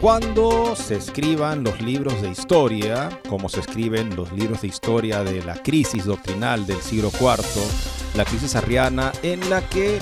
[0.00, 5.42] Cuando se escriban los libros de historia, como se escriben los libros de historia de
[5.42, 7.42] la crisis doctrinal del siglo IV,
[8.14, 9.98] la crisis arriana, en la que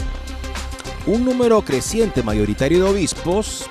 [1.07, 3.67] un número creciente mayoritario de obispos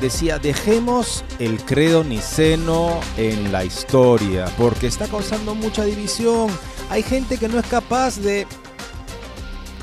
[0.00, 6.48] decía, dejemos el credo niceno en la historia, porque está causando mucha división.
[6.90, 8.46] Hay gente que no es capaz de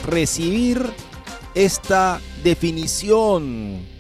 [0.05, 0.85] recibir
[1.55, 3.94] esta definición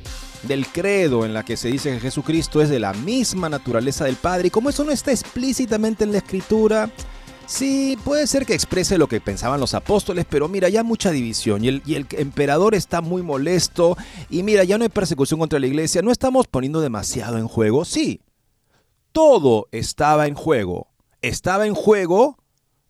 [0.47, 4.15] del credo en la que se dice que Jesucristo es de la misma naturaleza del
[4.15, 4.47] Padre.
[4.47, 6.89] Y como eso no está explícitamente en la escritura,
[7.45, 11.63] sí, puede ser que exprese lo que pensaban los apóstoles, pero mira, ya mucha división
[11.63, 13.97] y el, y el emperador está muy molesto
[14.29, 17.85] y mira, ya no hay persecución contra la iglesia, no estamos poniendo demasiado en juego.
[17.85, 18.21] Sí,
[19.11, 20.87] todo estaba en juego.
[21.21, 22.37] Estaba en juego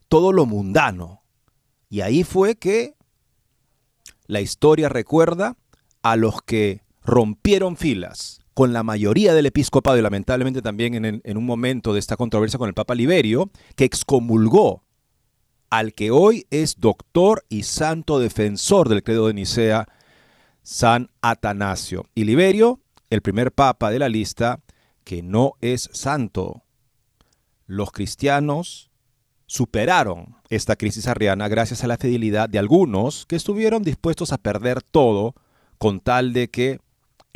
[0.07, 1.21] todo lo mundano.
[1.89, 2.95] Y ahí fue que
[4.27, 5.55] la historia recuerda
[6.01, 11.37] a los que rompieron filas con la mayoría del episcopado y lamentablemente también en, en,
[11.37, 14.83] un momento de esta controversia con el Papa Liberio, que excomulgó
[15.69, 19.87] al que hoy es doctor y santo defensor del credo de Nicea,
[20.63, 22.05] San Atanasio.
[22.15, 22.79] Y Liberio,
[23.09, 24.61] el primer papa de la lista,
[25.03, 26.63] que no es santo.
[27.67, 28.89] Los cristianos
[29.47, 34.81] superaron esta crisis arriana gracias a la fidelidad de algunos que estuvieron dispuestos a perder
[34.81, 35.35] todo
[35.77, 36.79] con tal de que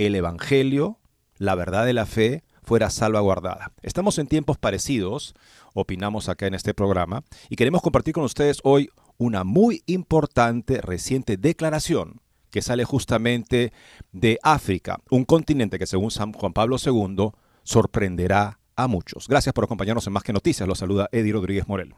[0.06, 0.98] el Evangelio,
[1.38, 3.74] la verdad de la fe, fuera salvaguardada.
[3.82, 5.36] Estamos en tiempos parecidos,
[5.74, 11.36] opinamos acá en este programa, y queremos compartir con ustedes hoy una muy importante reciente
[11.36, 13.74] declaración que sale justamente
[14.14, 17.32] de África, un continente que según San Juan Pablo II
[17.64, 19.28] sorprenderá a muchos.
[19.28, 20.68] Gracias por acompañarnos en Más que Noticias.
[20.68, 21.98] Los saluda Eddie Rodríguez Morelo.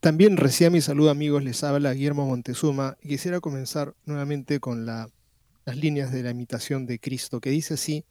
[0.00, 5.08] También recién mi saludo amigos, les habla Guillermo Montezuma y quisiera comenzar nuevamente con la
[5.64, 8.04] las líneas de la imitación de Cristo, que dice así,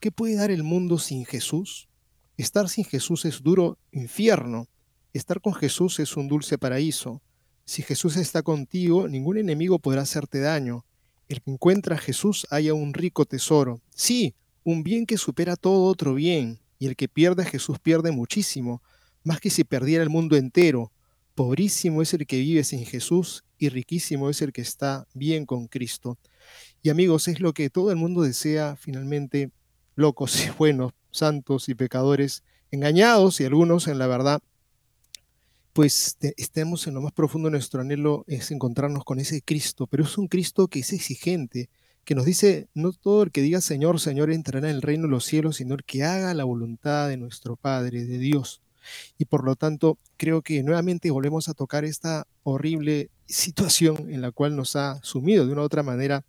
[0.00, 1.88] ¿qué puede dar el mundo sin Jesús?
[2.36, 4.68] Estar sin Jesús es duro infierno,
[5.12, 7.22] estar con Jesús es un dulce paraíso.
[7.64, 10.84] Si Jesús está contigo, ningún enemigo podrá hacerte daño.
[11.28, 13.80] El que encuentra a Jesús haya un rico tesoro.
[13.94, 14.34] Sí,
[14.64, 18.82] un bien que supera todo otro bien, y el que pierde a Jesús pierde muchísimo,
[19.22, 20.92] más que si perdiera el mundo entero.
[21.34, 25.66] Pobrísimo es el que vive sin Jesús y riquísimo es el que está bien con
[25.68, 26.18] Cristo.
[26.84, 29.50] Y amigos, es lo que todo el mundo desea finalmente,
[29.96, 34.42] locos y buenos, santos y pecadores, engañados y algunos en la verdad,
[35.72, 40.04] pues estemos en lo más profundo de nuestro anhelo es encontrarnos con ese Cristo, pero
[40.04, 41.70] es un Cristo que es exigente,
[42.04, 45.12] que nos dice, no todo el que diga Señor, Señor entrará en el reino de
[45.12, 48.60] los cielos, sino el que haga la voluntad de nuestro Padre, de Dios.
[49.16, 54.32] Y por lo tanto, creo que nuevamente volvemos a tocar esta horrible situación en la
[54.32, 56.26] cual nos ha sumido de una u otra manera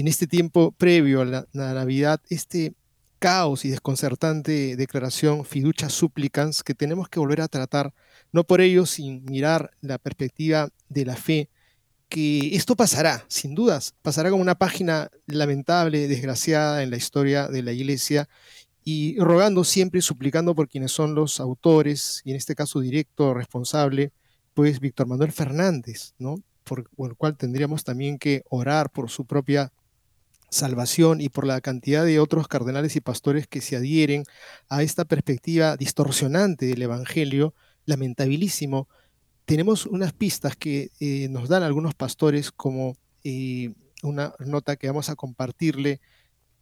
[0.00, 2.74] en este tiempo previo a la, Navidad, este
[3.18, 7.94] caos y desconcertante declaración fiducia supplicans que tenemos que volver a tratar,
[8.32, 11.48] no por ello sin mirar la perspectiva de la fe,
[12.08, 17.62] que esto pasará, sin dudas, pasará como una página lamentable, desgraciada en la historia de
[17.62, 18.28] la iglesia,
[18.84, 24.12] y rogando siempre suplicando por quienes son los autores, y en este caso directo, responsable,
[24.52, 26.42] pues Víctor Manuel Fernández, ¿no?
[26.64, 29.72] Por el cual tendríamos también que orar por su propia
[30.52, 34.24] salvación y por la cantidad de otros cardenales y pastores que se adhieren
[34.68, 37.54] a esta perspectiva distorsionante del Evangelio,
[37.86, 38.86] lamentabilísimo,
[39.46, 43.72] tenemos unas pistas que eh, nos dan algunos pastores como eh,
[44.02, 46.00] una nota que vamos a compartirle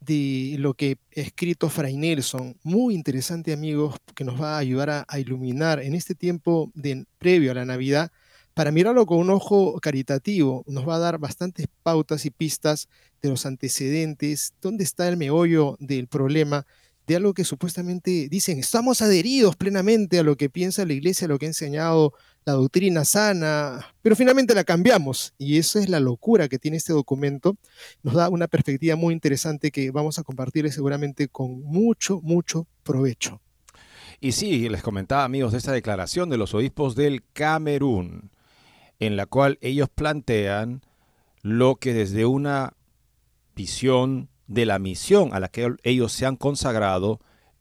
[0.00, 4.88] de lo que ha escrito Fray Nelson, muy interesante amigos, que nos va a ayudar
[4.88, 8.10] a, a iluminar en este tiempo de, previo a la Navidad
[8.60, 12.90] para mirarlo con un ojo caritativo, nos va a dar bastantes pautas y pistas
[13.22, 16.66] de los antecedentes, dónde está el meollo del problema
[17.06, 21.28] de algo que supuestamente dicen, estamos adheridos plenamente a lo que piensa la iglesia, a
[21.28, 22.12] lo que ha enseñado
[22.44, 26.92] la doctrina sana, pero finalmente la cambiamos y esa es la locura que tiene este
[26.92, 27.56] documento.
[28.02, 33.40] Nos da una perspectiva muy interesante que vamos a compartir seguramente con mucho, mucho provecho.
[34.20, 38.30] Y sí, les comentaba amigos de esta declaración de los obispos del Camerún,
[39.00, 40.82] en la cual ellos plantean
[41.42, 42.74] lo que desde una
[43.56, 47.20] visión de la misión a la que ellos se han consagrado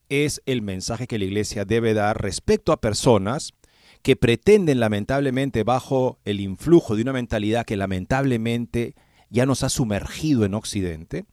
[0.09, 3.53] es el mensaje que la iglesia debe dar respecto a personas
[4.01, 8.95] que pretenden lamentablemente bajo el influjo de una mentalidad que lamentablemente
[9.29, 11.25] ya nos ha sumergido en Occidente,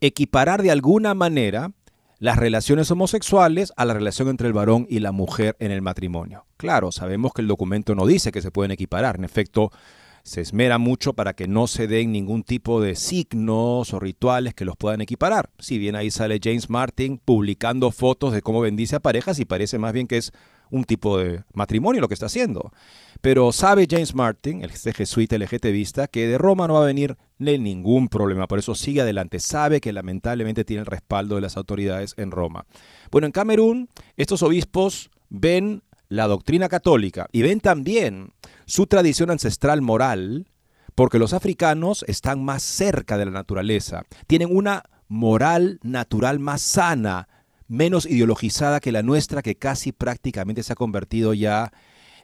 [0.00, 1.72] equiparar de alguna manera
[2.22, 6.46] las relaciones homosexuales a la relación entre el varón y la mujer en el matrimonio.
[6.56, 9.72] Claro, sabemos que el documento no dice que se pueden equiparar, en efecto,
[10.22, 14.64] se esmera mucho para que no se den ningún tipo de signos o rituales que
[14.64, 15.50] los puedan equiparar.
[15.58, 19.80] Si bien ahí sale James Martin publicando fotos de cómo bendice a parejas y parece
[19.80, 20.30] más bien que es
[20.70, 22.70] un tipo de matrimonio lo que está haciendo.
[23.22, 28.08] Pero sabe James Martin, este jesuita LGTBista, que de Roma no va a venir ningún
[28.08, 28.48] problema.
[28.48, 29.38] Por eso sigue adelante.
[29.38, 32.66] Sabe que lamentablemente tiene el respaldo de las autoridades en Roma.
[33.10, 38.32] Bueno, en Camerún, estos obispos ven la doctrina católica y ven también
[38.66, 40.48] su tradición ancestral moral,
[40.94, 47.28] porque los africanos están más cerca de la naturaleza, tienen una moral natural más sana,
[47.66, 51.72] menos ideologizada que la nuestra, que casi prácticamente se ha convertido ya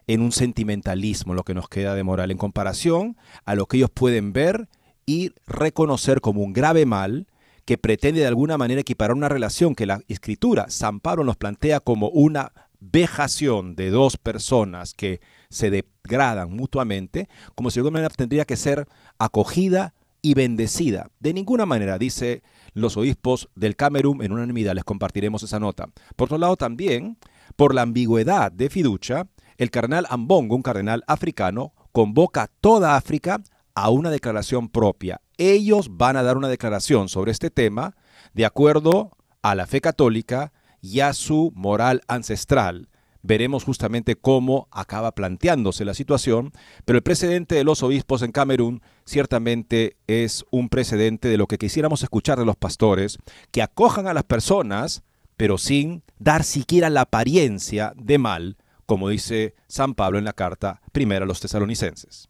[0.09, 3.15] en un sentimentalismo, lo que nos queda de moral, en comparación
[3.45, 4.67] a lo que ellos pueden ver
[5.05, 7.27] y reconocer como un grave mal
[7.63, 11.79] que pretende de alguna manera equiparar una relación que la escritura, San Pablo nos plantea
[11.79, 15.21] como una vejación de dos personas que
[15.51, 18.87] se degradan mutuamente, como si de alguna manera tendría que ser
[19.19, 21.11] acogida y bendecida.
[21.19, 22.41] De ninguna manera, dice
[22.73, 24.73] los obispos del Camerún en unanimidad.
[24.73, 25.85] Les compartiremos esa nota.
[26.15, 27.17] Por otro lado, también,
[27.55, 29.27] por la ambigüedad de Fiducia,
[29.59, 33.41] el cardenal Ambongo, un cardenal africano, convoca a toda África
[33.75, 35.21] a una declaración propia.
[35.37, 37.95] Ellos van a dar una declaración sobre este tema
[38.33, 39.11] de acuerdo
[39.41, 42.89] a la fe católica y a su moral ancestral
[43.21, 46.51] veremos justamente cómo acaba planteándose la situación,
[46.85, 51.57] pero el precedente de los obispos en Camerún ciertamente es un precedente de lo que
[51.57, 53.17] quisiéramos escuchar de los pastores,
[53.51, 55.03] que acojan a las personas,
[55.35, 58.57] pero sin dar siquiera la apariencia de mal,
[58.89, 62.27] como dice San Pablo en la carta primera a los tesalonicenses.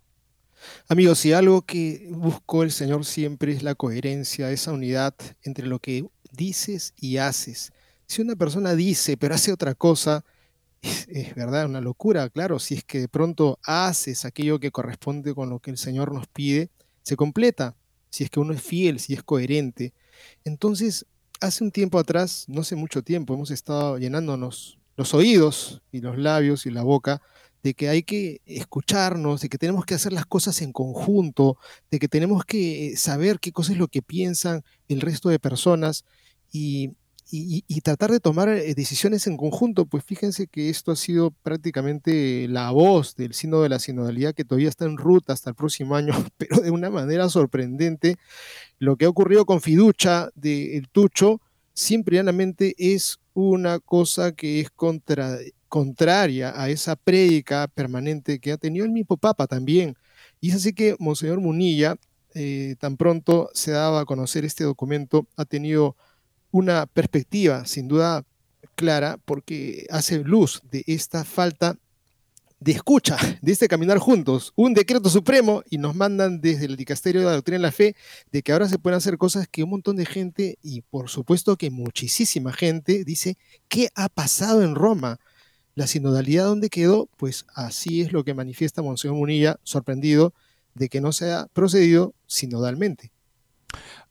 [0.90, 5.80] Amigos, si algo que buscó el Señor siempre es la coherencia, esa unidad entre lo
[5.80, 7.72] que dices y haces.
[8.08, 10.26] Si una persona dice pero hace otra cosa,
[10.82, 15.50] es, verdad, una locura, claro, si es que de pronto haces aquello que corresponde con
[15.50, 16.72] lo que el Señor nos pide,
[17.04, 17.78] se completa,
[18.10, 19.94] si es que uno es fiel, si es coherente.
[20.44, 21.06] Entonces,
[21.40, 26.18] hace un tiempo atrás, no hace mucho tiempo, hemos estado llenándonos los oídos y los
[26.18, 27.22] labios y la boca
[27.64, 31.58] de que hay que escucharnos, de que tenemos que hacer las cosas en conjunto,
[31.90, 36.04] de que tenemos que saber qué cosa es lo que piensan el resto de personas
[36.52, 36.92] y
[37.32, 42.48] y, tratar de tomar eh, decisiones en conjunto, pues fíjense que esto ha sido prácticamente
[42.48, 45.96] la voz del sínodo de la sinodalidad que todavía está en ruta hasta el próximo
[45.96, 48.18] año, pero de una manera sorprendente.
[48.80, 51.40] Lo que ha ocurrido con Fiducha del Tucho,
[51.74, 54.70] simplemente es una cosa que es
[55.68, 59.96] contraria a esa prédica permanente que ha tenido el mismo Papa también.
[60.42, 61.96] Y es así que Monseñor Munilla,
[62.36, 65.96] eh, tan pronto se daba a conocer este documento, ha tenido
[66.52, 68.26] una perspectiva sin duda
[68.76, 71.78] clara porque hace luz de esta falta
[72.60, 77.22] de escucha, de este caminar juntos, un decreto supremo y nos mandan desde el Dicasterio
[77.22, 77.96] de la Doctrina de la Fe
[78.32, 81.56] de que ahora se pueden hacer cosas que un montón de gente y por supuesto
[81.56, 83.38] que muchísima gente dice,
[83.70, 85.20] ¿qué ha pasado en Roma?
[85.76, 90.34] La sinodalidad dónde quedó, pues así es lo que manifiesta Monseñor Munilla, sorprendido
[90.74, 93.12] de que no se ha procedido sinodalmente.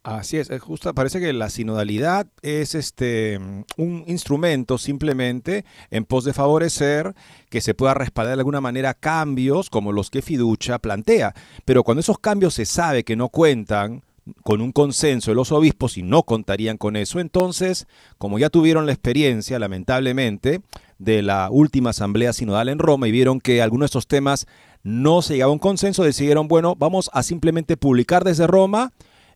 [0.09, 3.39] Así es, justo parece que la sinodalidad es este
[3.77, 7.15] un instrumento simplemente en pos de favorecer
[7.51, 11.35] que se pueda respaldar de alguna manera cambios como los que Fiducia plantea,
[11.67, 14.03] pero cuando esos cambios se sabe que no cuentan
[14.45, 17.87] con un consenso de los obispos y no contarían con eso, entonces,
[18.17, 20.63] como ya tuvieron la experiencia, lamentablemente,
[20.99, 24.47] de la última asamblea sinodal en Roma y vieron que algunos de estos temas
[24.83, 28.93] no se llegaba a un consenso, decidieron, bueno, vamos a simplemente publicar desde Roma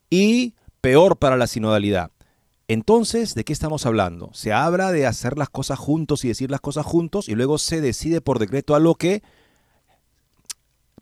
[0.09, 2.11] y peor para la sinodalidad.
[2.69, 4.31] Entonces, ¿de qué estamos hablando?
[4.35, 7.81] Se habla de hacer las cosas juntos y decir las cosas juntos y luego se
[7.81, 9.23] decide por decreto a lo que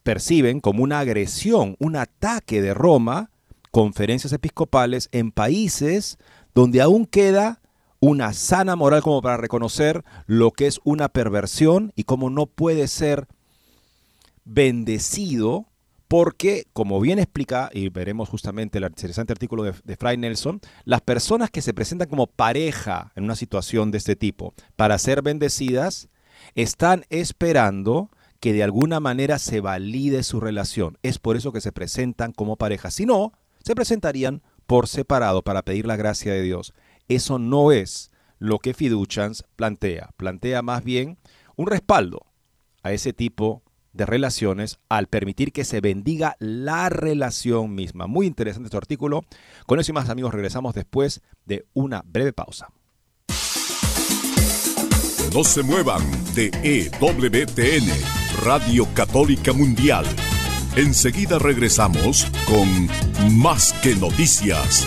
[0.02, 3.30] perciben como una agresión, un ataque de Roma,
[3.70, 6.18] conferencias episcopales en países
[6.54, 7.60] donde aún queda
[8.00, 12.88] una sana moral como para reconocer lo que es una perversión y cómo no puede
[12.88, 13.28] ser
[14.44, 15.69] bendecido
[16.10, 21.02] porque, como bien explica, y veremos justamente el interesante artículo de, de, Fray Nelson, las
[21.02, 26.08] personas que se presentan como pareja en una situación de este tipo para ser bendecidas,
[26.56, 30.98] están esperando que de alguna manera se valide su relación.
[31.04, 32.90] Es por eso que se presentan como pareja.
[32.90, 33.32] Si no,
[33.64, 36.74] se presentarían por separado para pedir la gracia de Dios.
[37.06, 40.10] Eso no es lo que Fiduchans plantea.
[40.16, 41.18] Plantea más bien
[41.54, 42.26] un respaldo
[42.82, 43.62] a ese tipo
[43.92, 48.06] de relaciones al permitir que se bendiga la relación misma.
[48.06, 49.24] Muy interesante este artículo.
[49.66, 52.68] Con eso y más amigos regresamos después de una breve pausa.
[55.34, 56.02] No se muevan
[56.34, 57.88] de EWTN,
[58.44, 60.04] Radio Católica Mundial.
[60.74, 62.88] Enseguida regresamos con
[63.38, 64.86] Más que Noticias.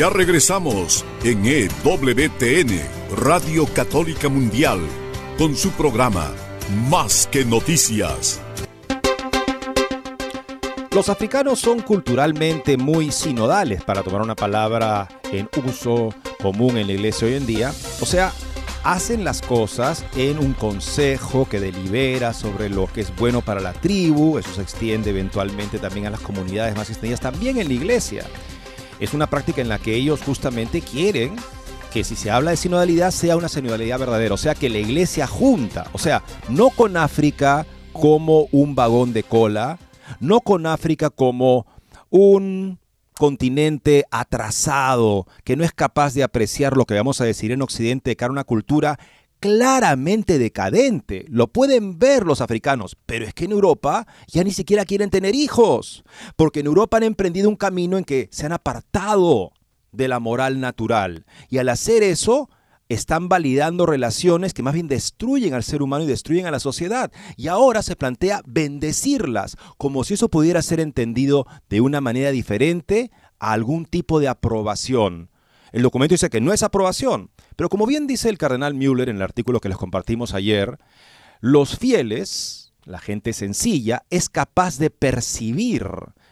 [0.00, 2.80] Ya regresamos en EWTN,
[3.18, 4.80] Radio Católica Mundial,
[5.36, 6.32] con su programa
[6.88, 8.40] Más que Noticias.
[10.92, 16.94] Los africanos son culturalmente muy sinodales, para tomar una palabra en uso común en la
[16.94, 17.74] iglesia hoy en día.
[18.00, 18.32] O sea,
[18.82, 23.74] hacen las cosas en un consejo que delibera sobre lo que es bueno para la
[23.74, 24.38] tribu.
[24.38, 28.24] Eso se extiende eventualmente también a las comunidades más extendidas, también en la iglesia
[29.00, 31.34] es una práctica en la que ellos justamente quieren
[31.90, 35.26] que si se habla de sinodalidad sea una sinodalidad verdadera, o sea, que la iglesia
[35.26, 39.78] junta, o sea, no con África como un vagón de cola,
[40.20, 41.66] no con África como
[42.08, 42.78] un
[43.18, 48.10] continente atrasado que no es capaz de apreciar lo que vamos a decir en Occidente
[48.10, 48.98] de cara a una cultura
[49.40, 51.24] claramente decadente.
[51.28, 55.34] Lo pueden ver los africanos, pero es que en Europa ya ni siquiera quieren tener
[55.34, 56.04] hijos,
[56.36, 59.52] porque en Europa han emprendido un camino en que se han apartado
[59.92, 61.24] de la moral natural.
[61.48, 62.48] Y al hacer eso,
[62.90, 67.12] están validando relaciones que más bien destruyen al ser humano y destruyen a la sociedad.
[67.36, 73.12] Y ahora se plantea bendecirlas, como si eso pudiera ser entendido de una manera diferente
[73.38, 75.30] a algún tipo de aprobación.
[75.72, 79.16] El documento dice que no es aprobación, pero como bien dice el cardenal Müller en
[79.16, 80.78] el artículo que les compartimos ayer,
[81.40, 85.86] los fieles, la gente sencilla, es capaz de percibir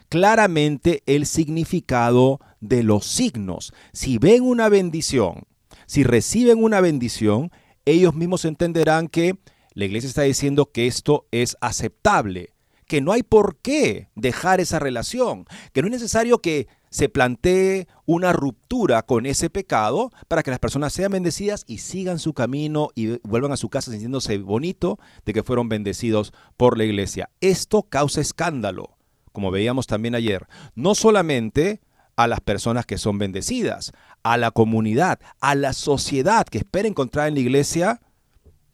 [0.09, 3.73] claramente el significado de los signos.
[3.93, 5.45] Si ven una bendición,
[5.85, 7.51] si reciben una bendición,
[7.85, 9.37] ellos mismos entenderán que
[9.73, 12.53] la iglesia está diciendo que esto es aceptable,
[12.87, 17.87] que no hay por qué dejar esa relación, que no es necesario que se plantee
[18.05, 22.89] una ruptura con ese pecado para que las personas sean bendecidas y sigan su camino
[22.95, 27.29] y vuelvan a su casa sintiéndose bonito de que fueron bendecidos por la iglesia.
[27.41, 28.97] Esto causa escándalo,
[29.31, 31.81] como veíamos también ayer, no solamente
[32.15, 33.93] a las personas que son bendecidas,
[34.23, 38.01] a la comunidad, a la sociedad que espera encontrar en la iglesia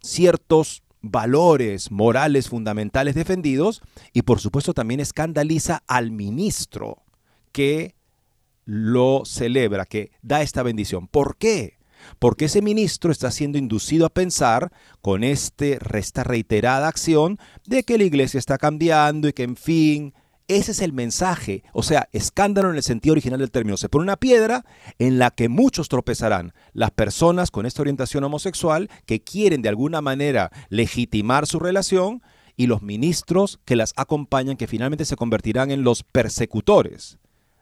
[0.01, 3.81] ciertos valores morales fundamentales defendidos
[4.13, 7.03] y por supuesto también escandaliza al ministro
[7.51, 7.95] que
[8.65, 11.07] lo celebra, que da esta bendición.
[11.07, 11.77] ¿Por qué?
[12.19, 17.98] Porque ese ministro está siendo inducido a pensar con este, esta reiterada acción de que
[17.98, 20.13] la iglesia está cambiando y que en fin,
[20.48, 23.77] ese es el mensaje, o sea, escándalo en el sentido original del término.
[23.77, 24.65] Se pone una piedra
[25.00, 26.53] en la que muchos tropezarán.
[26.74, 32.22] Las personas con esta orientación homosexual que quieren de alguna manera legitimar su relación
[32.57, 37.17] y los ministros que las acompañan que finalmente se convertirán en los persecutores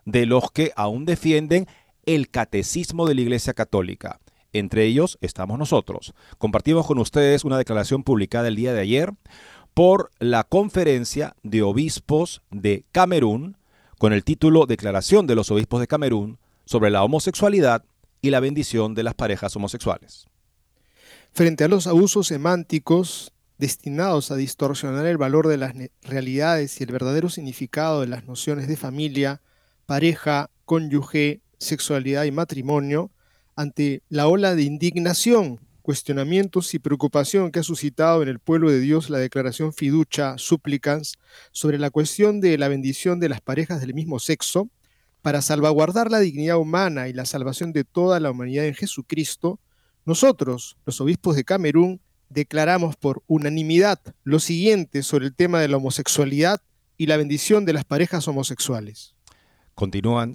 [0.06, 1.68] de los que aún defienden
[2.06, 4.20] el catecismo de la Iglesia Católica.
[4.52, 6.14] Entre ellos estamos nosotros.
[6.38, 9.14] Compartimos con ustedes una declaración publicada el día de ayer
[9.74, 13.58] por la Conferencia de Obispos de Camerún
[13.98, 17.84] con el título Declaración de los Obispos de Camerún sobre la homosexualidad
[18.22, 20.28] y la bendición de las parejas homosexuales.
[21.32, 26.92] Frente a los abusos semánticos destinados a distorsionar el valor de las realidades y el
[26.92, 29.42] verdadero significado de las nociones de familia,
[29.86, 33.12] pareja, cónyuge, sexualidad y matrimonio,
[33.56, 38.80] ante la ola de indignación, cuestionamientos y preocupación que ha suscitado en el pueblo de
[38.80, 41.16] Dios la declaración fiducia supplicans
[41.52, 44.70] sobre la cuestión de la bendición de las parejas del mismo sexo,
[45.22, 49.60] para salvaguardar la dignidad humana y la salvación de toda la humanidad en Jesucristo,
[50.06, 55.78] nosotros, los obispos de Camerún, declaramos por unanimidad lo siguiente sobre el tema de la
[55.78, 56.62] homosexualidad
[56.98, 59.16] y la bendición de las parejas homosexuales.
[59.76, 60.34] Continúan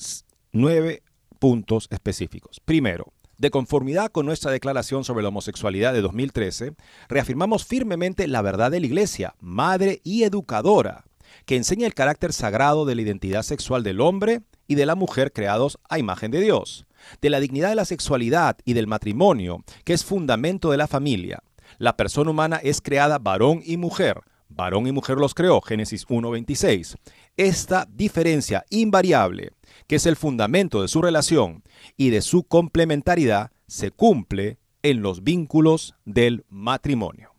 [0.53, 1.03] nueve
[1.39, 2.61] puntos específicos.
[2.65, 6.73] Primero, de conformidad con nuestra declaración sobre la homosexualidad de 2013,
[7.09, 11.05] reafirmamos firmemente la verdad de la Iglesia, madre y educadora,
[11.47, 15.33] que enseña el carácter sagrado de la identidad sexual del hombre y de la mujer
[15.33, 16.87] creados a imagen de Dios,
[17.23, 21.43] de la dignidad de la sexualidad y del matrimonio, que es fundamento de la familia.
[21.79, 24.21] La persona humana es creada varón y mujer.
[24.49, 26.97] Varón y mujer los creó, Génesis 1.26.
[27.39, 29.53] Esta diferencia invariable,
[29.87, 31.63] que es el fundamento de su relación
[31.97, 37.33] y de su complementariedad, se cumple en los vínculos del matrimonio.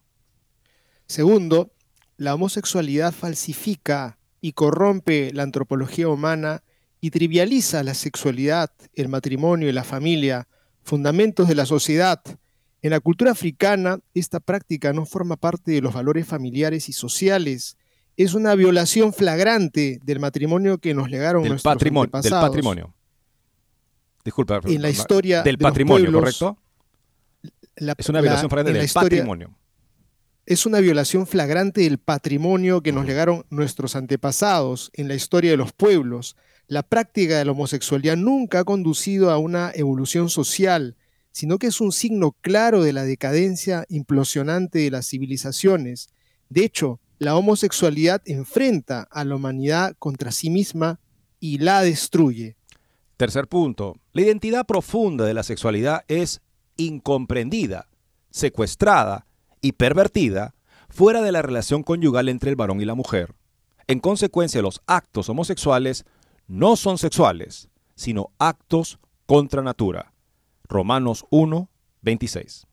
[1.05, 1.73] Segundo,
[2.15, 6.63] la homosexualidad falsifica y corrompe la antropología humana
[7.01, 10.47] y trivializa la sexualidad, el matrimonio y la familia,
[10.81, 12.21] fundamentos de la sociedad.
[12.81, 17.75] En la cultura africana, esta práctica no forma parte de los valores familiares y sociales.
[18.21, 22.43] Es una violación flagrante del matrimonio que nos legaron del nuestros patrimonio, antepasados.
[22.43, 22.93] Del patrimonio.
[24.25, 24.59] Disculpa.
[24.65, 26.57] En la historia Del de patrimonio, pueblos, ¿correcto?
[27.77, 29.55] La- Es una violación la- flagrante del historia- patrimonio.
[30.45, 35.57] es una violación flagrante del patrimonio que nos legaron nuestros antepasados en la historia de
[35.57, 36.35] los pueblos.
[36.67, 40.97] La práctica de la homosexualidad nunca ha conducido a una evolución social,
[41.31, 46.09] sino que es un signo claro de la decadencia implosionante de las civilizaciones.
[46.49, 50.99] De hecho, la homosexualidad enfrenta a la humanidad contra sí misma
[51.39, 52.55] y la destruye.
[53.17, 53.97] Tercer punto.
[54.13, 56.41] La identidad profunda de la sexualidad es
[56.77, 57.89] incomprendida,
[58.31, 59.27] secuestrada
[59.61, 60.55] y pervertida
[60.89, 63.35] fuera de la relación conyugal entre el varón y la mujer.
[63.87, 66.05] En consecuencia, los actos homosexuales
[66.47, 70.13] no son sexuales, sino actos contra natura.
[70.63, 71.69] Romanos 1,
[72.01, 72.65] 26.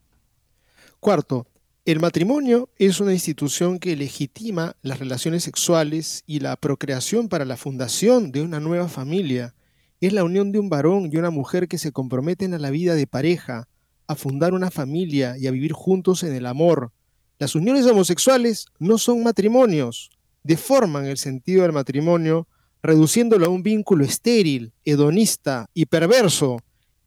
[1.00, 1.46] Cuarto,
[1.86, 7.56] el matrimonio es una institución que legitima las relaciones sexuales y la procreación para la
[7.56, 9.54] fundación de una nueva familia.
[10.00, 12.96] Es la unión de un varón y una mujer que se comprometen a la vida
[12.96, 13.68] de pareja,
[14.08, 16.90] a fundar una familia y a vivir juntos en el amor.
[17.38, 20.10] Las uniones homosexuales no son matrimonios,
[20.42, 22.48] deforman el sentido del matrimonio,
[22.82, 26.56] reduciéndolo a un vínculo estéril, hedonista y perverso,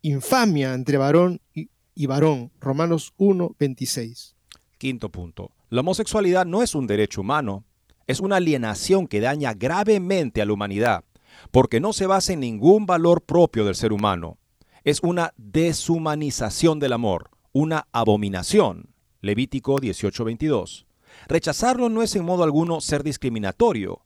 [0.04, 2.54] infamia entre varón y, varón.
[2.62, 4.39] Romanos 1, 26.
[4.80, 5.52] Quinto punto.
[5.70, 7.66] La homosexualidad no es un derecho humano,
[8.08, 11.04] es una alienación que daña gravemente a la humanidad,
[11.52, 14.38] porque no se basa en ningún valor propio del ser humano.
[14.86, 18.96] Es una deshumanización del amor, una abominación.
[19.20, 20.86] Levítico 18:22.
[21.28, 24.02] Rechazarlo no es en modo alguno ser discriminatorio,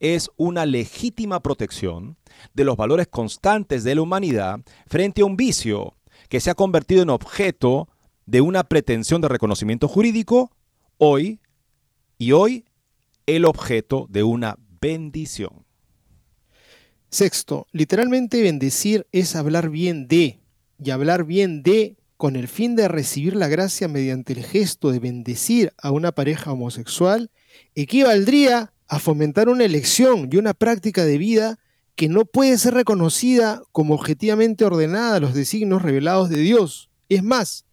[0.00, 2.16] es una legítima protección
[2.54, 5.94] de los valores constantes de la humanidad frente a un vicio
[6.30, 7.88] que se ha convertido en objeto
[8.26, 10.50] de una pretensión de reconocimiento jurídico,
[10.98, 11.40] hoy
[12.18, 12.64] y hoy
[13.26, 15.64] el objeto de una bendición.
[17.08, 20.40] Sexto, literalmente bendecir es hablar bien de,
[20.82, 24.98] y hablar bien de con el fin de recibir la gracia mediante el gesto de
[24.98, 27.30] bendecir a una pareja homosexual,
[27.74, 31.58] equivaldría a fomentar una elección y una práctica de vida
[31.94, 36.90] que no puede ser reconocida como objetivamente ordenada a los designios revelados de Dios.
[37.08, 37.65] Es más,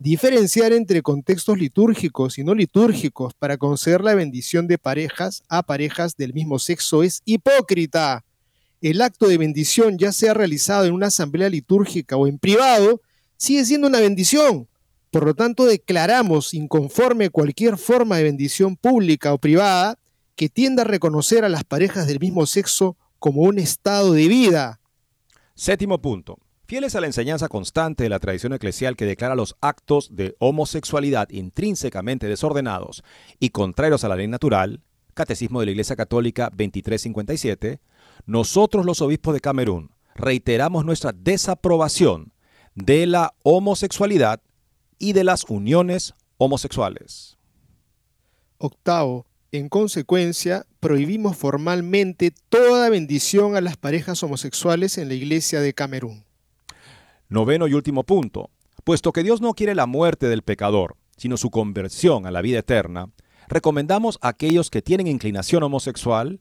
[0.00, 6.16] diferenciar entre contextos litúrgicos y no litúrgicos para conceder la bendición de parejas a parejas
[6.16, 8.24] del mismo sexo es hipócrita.
[8.80, 13.02] El acto de bendición, ya sea realizado en una asamblea litúrgica o en privado,
[13.36, 14.66] sigue siendo una bendición.
[15.10, 19.98] Por lo tanto, declaramos inconforme cualquier forma de bendición pública o privada
[20.34, 24.80] que tienda a reconocer a las parejas del mismo sexo como un estado de vida.
[25.54, 26.38] Séptimo punto.
[26.70, 31.28] Fieles a la enseñanza constante de la tradición eclesial que declara los actos de homosexualidad
[31.30, 33.02] intrínsecamente desordenados
[33.40, 34.80] y contrarios a la ley natural,
[35.14, 37.80] Catecismo de la Iglesia Católica 2357,
[38.26, 42.32] nosotros los obispos de Camerún reiteramos nuestra desaprobación
[42.76, 44.40] de la homosexualidad
[44.96, 47.36] y de las uniones homosexuales.
[48.58, 55.74] Octavo, en consecuencia, prohibimos formalmente toda bendición a las parejas homosexuales en la Iglesia de
[55.74, 56.29] Camerún.
[57.30, 58.50] Noveno y último punto.
[58.82, 62.58] Puesto que Dios no quiere la muerte del pecador, sino su conversión a la vida
[62.58, 63.10] eterna,
[63.46, 66.40] recomendamos a aquellos que tienen inclinación homosexual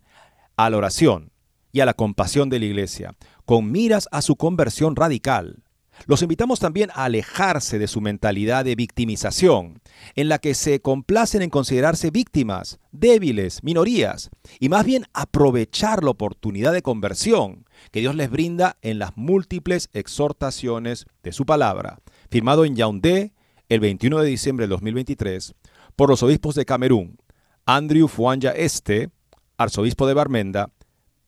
[0.57, 1.31] a la oración
[1.71, 5.61] y a la compasión de la Iglesia, con miras a su conversión radical.
[6.07, 9.81] Los invitamos también a alejarse de su mentalidad de victimización,
[10.15, 16.09] en la que se complacen en considerarse víctimas, débiles, minorías, y más bien aprovechar la
[16.09, 22.65] oportunidad de conversión que Dios les brinda en las múltiples exhortaciones de su palabra, firmado
[22.65, 23.33] en Yaoundé
[23.69, 25.53] el 21 de diciembre de 2023
[25.95, 27.17] por los obispos de Camerún,
[27.65, 29.09] Andrew Fuanja Este,
[29.57, 30.71] arzobispo de Barmenda,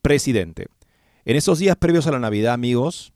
[0.02, 0.68] presidente.
[1.26, 3.14] En esos días previos a la Navidad, amigos,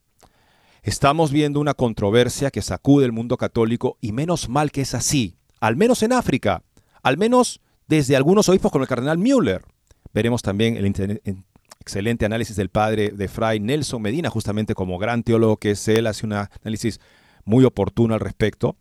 [0.84, 5.38] estamos viendo una controversia que sacude el mundo católico y menos mal que es así,
[5.60, 6.64] al menos en África,
[7.02, 9.64] al menos desde algunos obispos como el cardenal Müller.
[10.14, 10.86] Veremos también el
[11.86, 16.08] excelente análisis del padre de Fray Nelson Medina, justamente como gran teólogo que es él,
[16.08, 17.00] hace un análisis
[17.44, 18.76] muy oportuno al respecto.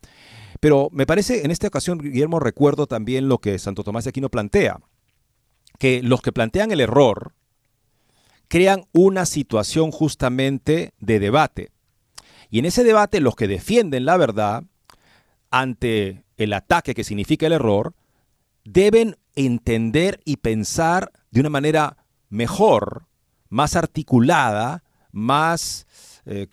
[0.59, 4.31] Pero me parece, en esta ocasión, Guillermo, recuerdo también lo que Santo Tomás de Aquino
[4.31, 4.81] plantea,
[5.79, 7.35] que los que plantean el error
[8.49, 11.73] crean una situación justamente de debate.
[12.49, 14.65] Y en ese debate los que defienden la verdad
[15.51, 17.93] ante el ataque que significa el error,
[18.65, 21.99] deben entender y pensar de una manera
[22.35, 23.07] mejor,
[23.49, 25.87] más articulada, más,
[26.27, 26.49] eh,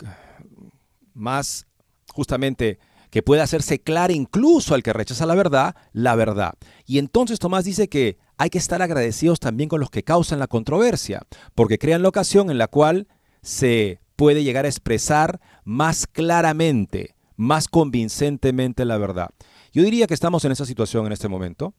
[1.12, 1.66] más
[2.14, 2.78] justamente
[3.10, 6.54] que pueda hacerse clara incluso al que rechaza la verdad, la verdad.
[6.86, 10.46] Y entonces Tomás dice que hay que estar agradecidos también con los que causan la
[10.46, 11.22] controversia,
[11.54, 13.08] porque crean la ocasión en la cual
[13.42, 19.30] se puede llegar a expresar más claramente, más convincentemente la verdad.
[19.72, 21.74] Yo diría que estamos en esa situación en este momento,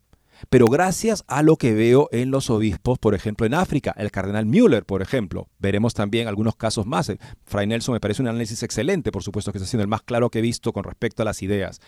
[0.50, 4.46] pero gracias a lo que veo en los obispos, por ejemplo, en África, el cardenal
[4.46, 7.12] Müller, por ejemplo, veremos también algunos casos más.
[7.46, 10.30] Fray Nelson me parece un análisis excelente, por supuesto que está siendo el más claro
[10.30, 11.82] que he visto con respecto a las ideas.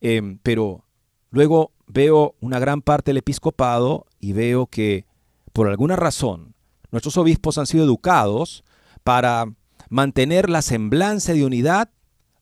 [0.00, 0.84] Em, pero
[1.30, 5.06] luego veo una gran parte del episcopado y veo que,
[5.52, 6.54] por alguna razón,
[6.90, 8.64] nuestros obispos han sido educados
[9.04, 9.46] para
[9.88, 11.90] mantener la semblanza de unidad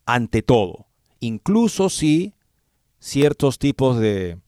[0.06, 0.86] ante todo,
[1.20, 2.34] incluso si
[2.98, 4.38] ciertos tipos de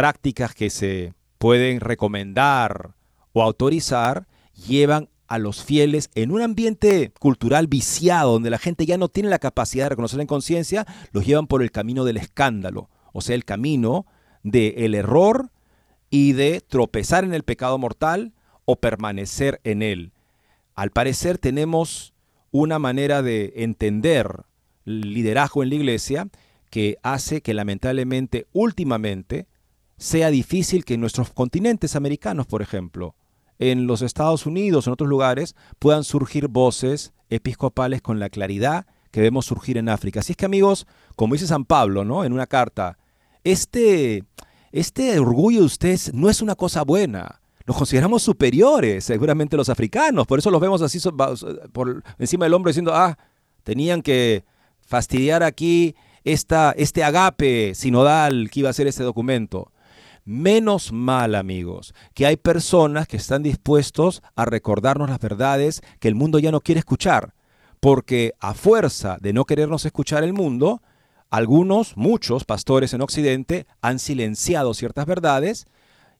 [0.00, 2.94] prácticas que se pueden recomendar
[3.34, 4.26] o autorizar
[4.66, 9.28] llevan a los fieles en un ambiente cultural viciado, donde la gente ya no tiene
[9.28, 13.34] la capacidad de reconocer en conciencia, los llevan por el camino del escándalo, o sea,
[13.34, 14.06] el camino
[14.42, 15.50] del error
[16.08, 18.32] y de tropezar en el pecado mortal
[18.64, 20.12] o permanecer en él.
[20.74, 22.14] Al parecer tenemos
[22.52, 24.44] una manera de entender
[24.86, 26.28] liderazgo en la iglesia
[26.70, 29.46] que hace que lamentablemente últimamente
[30.00, 33.14] sea difícil que en nuestros continentes americanos, por ejemplo,
[33.58, 39.20] en los Estados Unidos, en otros lugares, puedan surgir voces episcopales con la claridad que
[39.20, 40.20] vemos surgir en África.
[40.20, 40.86] Así es que amigos,
[41.16, 42.24] como dice San Pablo, ¿no?
[42.24, 42.96] En una carta,
[43.44, 44.24] este,
[44.72, 47.42] este orgullo de ustedes no es una cosa buena.
[47.66, 50.98] Nos consideramos superiores, seguramente los africanos, por eso los vemos así
[51.72, 53.18] por encima del hombro diciendo, ah,
[53.64, 54.44] tenían que
[54.80, 59.70] fastidiar aquí esta, este agape sinodal que iba a ser este documento.
[60.24, 66.14] Menos mal, amigos, que hay personas que están dispuestos a recordarnos las verdades que el
[66.14, 67.34] mundo ya no quiere escuchar,
[67.80, 70.82] porque a fuerza de no querernos escuchar el mundo,
[71.30, 75.66] algunos, muchos pastores en Occidente han silenciado ciertas verdades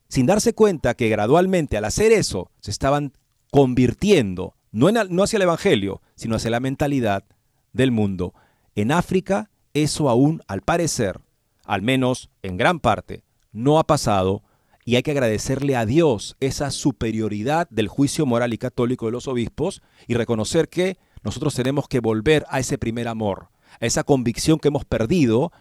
[0.09, 3.13] sin darse cuenta que gradualmente al hacer eso se estaban
[3.51, 7.25] convirtiendo, no, no hacia el Evangelio, sino hacia la mentalidad
[7.73, 8.35] del mundo.
[8.75, 11.21] En África, eso aún, al parecer,
[11.65, 14.43] al menos en gran parte, no ha pasado
[14.85, 19.29] y hay que agradecerle a Dios esa superioridad del juicio moral y católico de los
[19.29, 24.59] obispos y reconocer que nosotros tenemos que volver a ese primer amor, a esa convicción
[24.59, 25.53] que hemos perdido,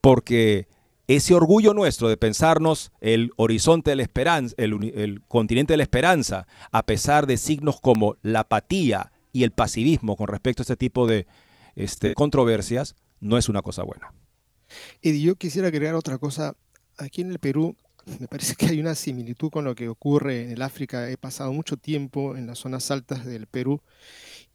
[0.00, 0.68] porque
[1.06, 6.46] ese orgullo nuestro de pensarnos el horizonte de la esperanza, el, continente de la esperanza,
[6.72, 11.06] a pesar de signos como la apatía y el pasivismo con respecto a este tipo
[11.06, 11.26] de
[11.76, 14.12] este, controversias, no es una cosa buena.
[15.00, 16.56] Y yo quisiera agregar otra cosa
[16.98, 17.76] aquí en el Perú
[18.20, 21.10] me parece que hay una similitud con lo que ocurre en el África.
[21.10, 23.80] He pasado mucho tiempo en las zonas altas del Perú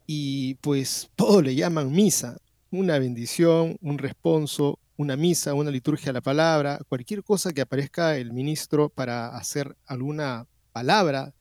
[0.07, 2.37] y pues todo le llaman misa,
[2.71, 8.17] una bendición, un responso, una misa, una liturgia a la palabra, cualquier cosa que aparezca
[8.17, 11.33] el ministro para hacer alguna palabra,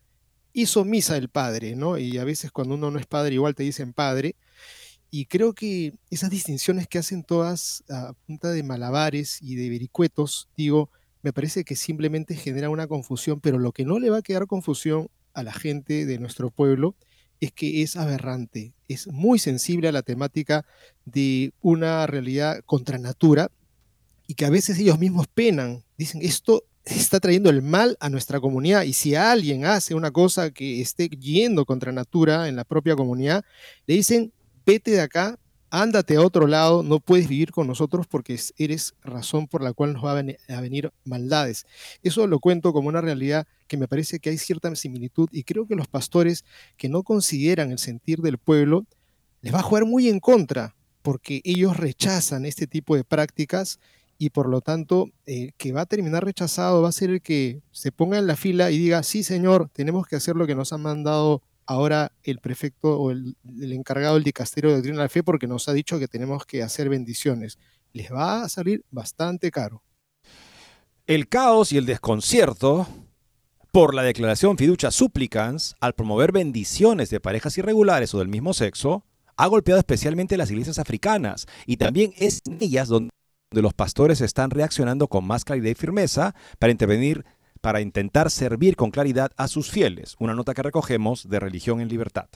[0.52, 1.98] hizo misa el padre, ¿no?
[1.98, 4.34] Y a veces cuando uno no es padre igual te dicen padre.
[5.10, 10.48] Y creo que esas distinciones que hacen todas a punta de malabares y de vericuetos,
[10.56, 10.90] digo,
[11.22, 14.46] me parece que simplemente genera una confusión, pero lo que no le va a quedar
[14.46, 16.94] confusión a la gente de nuestro pueblo
[17.40, 20.66] es que es aberrante, es muy sensible a la temática
[21.04, 23.50] de una realidad contra natura
[24.26, 28.40] y que a veces ellos mismos penan, dicen, esto está trayendo el mal a nuestra
[28.40, 32.94] comunidad y si alguien hace una cosa que esté yendo contra natura en la propia
[32.94, 33.44] comunidad,
[33.86, 34.32] le dicen,
[34.64, 35.38] vete de acá,
[35.70, 39.92] ándate a otro lado, no puedes vivir con nosotros porque eres razón por la cual
[39.92, 41.66] nos van a venir maldades.
[42.02, 45.66] Eso lo cuento como una realidad que me parece que hay cierta similitud y creo
[45.66, 46.44] que los pastores
[46.76, 48.84] que no consideran el sentir del pueblo
[49.42, 53.78] les va a jugar muy en contra porque ellos rechazan este tipo de prácticas
[54.18, 57.62] y por lo tanto eh, que va a terminar rechazado va a ser el que
[57.70, 60.72] se ponga en la fila y diga, sí señor, tenemos que hacer lo que nos
[60.72, 63.36] han mandado ahora el prefecto o el,
[63.72, 66.88] encargado del dicasterio de doctrina la fe porque nos ha dicho que tenemos que hacer
[66.88, 67.58] bendiciones.
[67.92, 69.84] Les va a salir bastante caro.
[71.06, 72.88] El caos y el desconcierto
[73.70, 79.04] por la declaración fiducia supplicans al promover bendiciones de parejas irregulares o del mismo sexo
[79.36, 83.12] ha golpeado especialmente las iglesias africanas y también es en ellas donde
[83.52, 87.24] los pastores están reaccionando con más claridad y firmeza para intervenir
[87.60, 90.16] para intentar servir con claridad a sus fieles.
[90.18, 92.28] Una nota que recogemos de Religión en Libertad.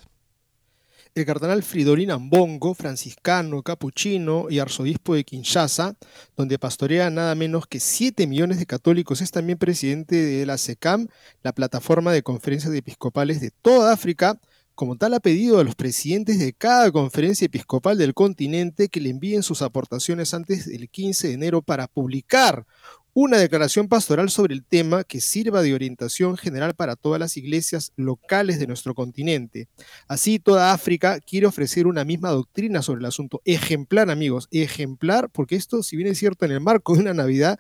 [1.15, 5.95] El cardenal Fridolin Ambongo, franciscano, capuchino y arzobispo de Kinshasa,
[6.37, 11.07] donde pastorea nada menos que 7 millones de católicos, es también presidente de la SECAM,
[11.45, 14.41] la plataforma de conferencias episcopales de toda África,
[14.75, 19.11] como tal ha pedido a los presidentes de cada conferencia episcopal del continente que le
[19.11, 22.67] envíen sus aportaciones antes del 15 de enero para publicar
[23.17, 27.93] una declaración pastoral sobre el tema que sirva de orientación general para todas las iglesias
[27.95, 29.69] locales de nuestro continente.
[30.09, 33.41] Así, toda África quiere ofrecer una misma doctrina sobre el asunto.
[33.45, 37.57] Ejemplar, amigos, ejemplar, porque esto, si bien es cierto, en el marco de una Navidad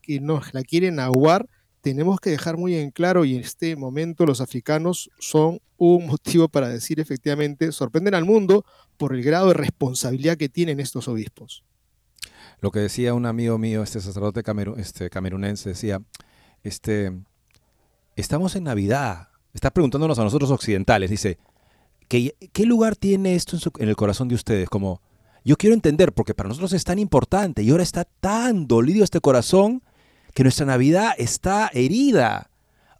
[0.00, 1.48] que nos la quieren aguar,
[1.82, 6.48] tenemos que dejar muy en claro, y en este momento los africanos son un motivo
[6.48, 8.64] para decir efectivamente, sorprenden al mundo
[8.96, 11.62] por el grado de responsabilidad que tienen estos obispos.
[12.64, 14.42] Lo que decía un amigo mío, este sacerdote
[14.78, 16.00] este, camerunense, decía,
[16.62, 17.12] este,
[18.16, 21.36] estamos en Navidad, está preguntándonos a nosotros occidentales, dice,
[22.08, 22.32] ¿qué,
[22.64, 24.70] lugar tiene esto en, el corazón de ustedes?
[24.70, 25.02] Como,
[25.44, 29.20] yo quiero entender, porque para nosotros es tan importante y ahora está tan dolido este
[29.20, 29.82] corazón
[30.32, 32.48] que nuestra Navidad está herida.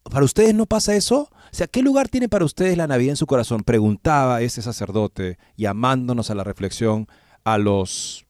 [0.03, 1.31] ¿Para ustedes no pasa eso?
[1.31, 3.63] O sea, ¿qué lugar tiene para ustedes la Navidad en su corazón?
[3.63, 7.09] Preguntaba ese sacerdote, llamándonos a la reflexión
[7.45, 8.24] a los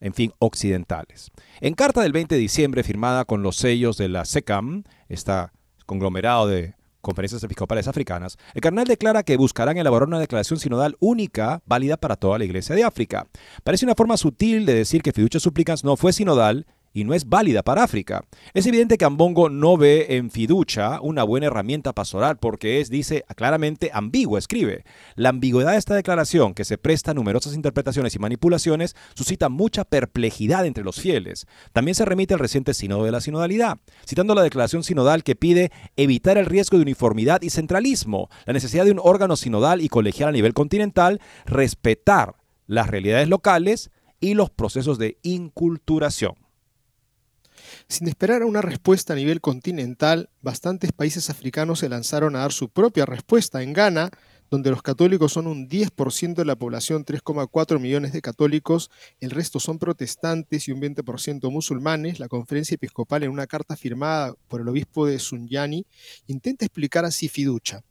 [0.00, 1.30] en fin, occidentales.
[1.60, 5.52] En carta del 20 de diciembre firmada con los sellos de la SECAM, esta
[5.86, 11.62] conglomerado de conferencias episcopales africanas, el cardenal declara que buscarán elaborar una declaración sinodal única,
[11.64, 13.28] válida para toda la Iglesia de África.
[13.62, 17.28] Parece una forma sutil de decir que Fiducia Supplicans no fue sinodal y no es
[17.28, 18.24] válida para África.
[18.54, 23.26] Es evidente que Ambongo no ve en Fiducha una buena herramienta pastoral porque es, dice
[23.36, 24.82] claramente, ambiguo, escribe.
[25.14, 29.84] La ambigüedad de esta declaración, que se presta a numerosas interpretaciones y manipulaciones, suscita mucha
[29.84, 31.46] perplejidad entre los fieles.
[31.74, 33.76] También se remite al reciente sínodo de la sinodalidad,
[34.08, 38.86] citando la declaración sinodal que pide evitar el riesgo de uniformidad y centralismo, la necesidad
[38.86, 44.48] de un órgano sinodal y colegial a nivel continental, respetar las realidades locales y los
[44.48, 46.45] procesos de inculturación.
[47.88, 52.52] Sin esperar a una respuesta a nivel continental, bastantes países africanos se lanzaron a dar
[52.52, 53.62] su propia respuesta.
[53.62, 54.10] En Ghana,
[54.50, 59.60] donde los católicos son un 10% de la población, 3,4 millones de católicos, el resto
[59.60, 64.68] son protestantes y un 20% musulmanes, la conferencia episcopal en una carta firmada por el
[64.68, 65.86] obispo de Sunyani
[66.26, 67.84] intenta explicar así fiducia.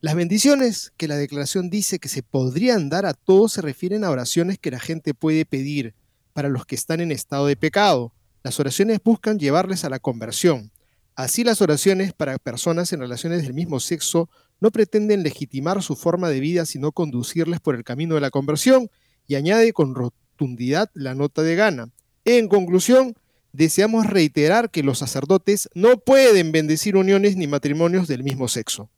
[0.00, 4.10] Las bendiciones que la declaración dice que se podrían dar a todos se refieren a
[4.10, 5.94] oraciones que la gente puede pedir
[6.32, 8.12] para los que están en estado de pecado,
[8.44, 10.70] las oraciones buscan llevarles a la conversión.
[11.16, 14.28] Así las oraciones para personas en relaciones del mismo sexo
[14.60, 18.90] no pretenden legitimar su forma de vida, sino conducirles por el camino de la conversión,
[19.26, 21.88] y añade con rotundidad la nota de gana.
[22.26, 23.14] En conclusión,
[23.52, 28.90] deseamos reiterar que los sacerdotes no pueden bendecir uniones ni matrimonios del mismo sexo.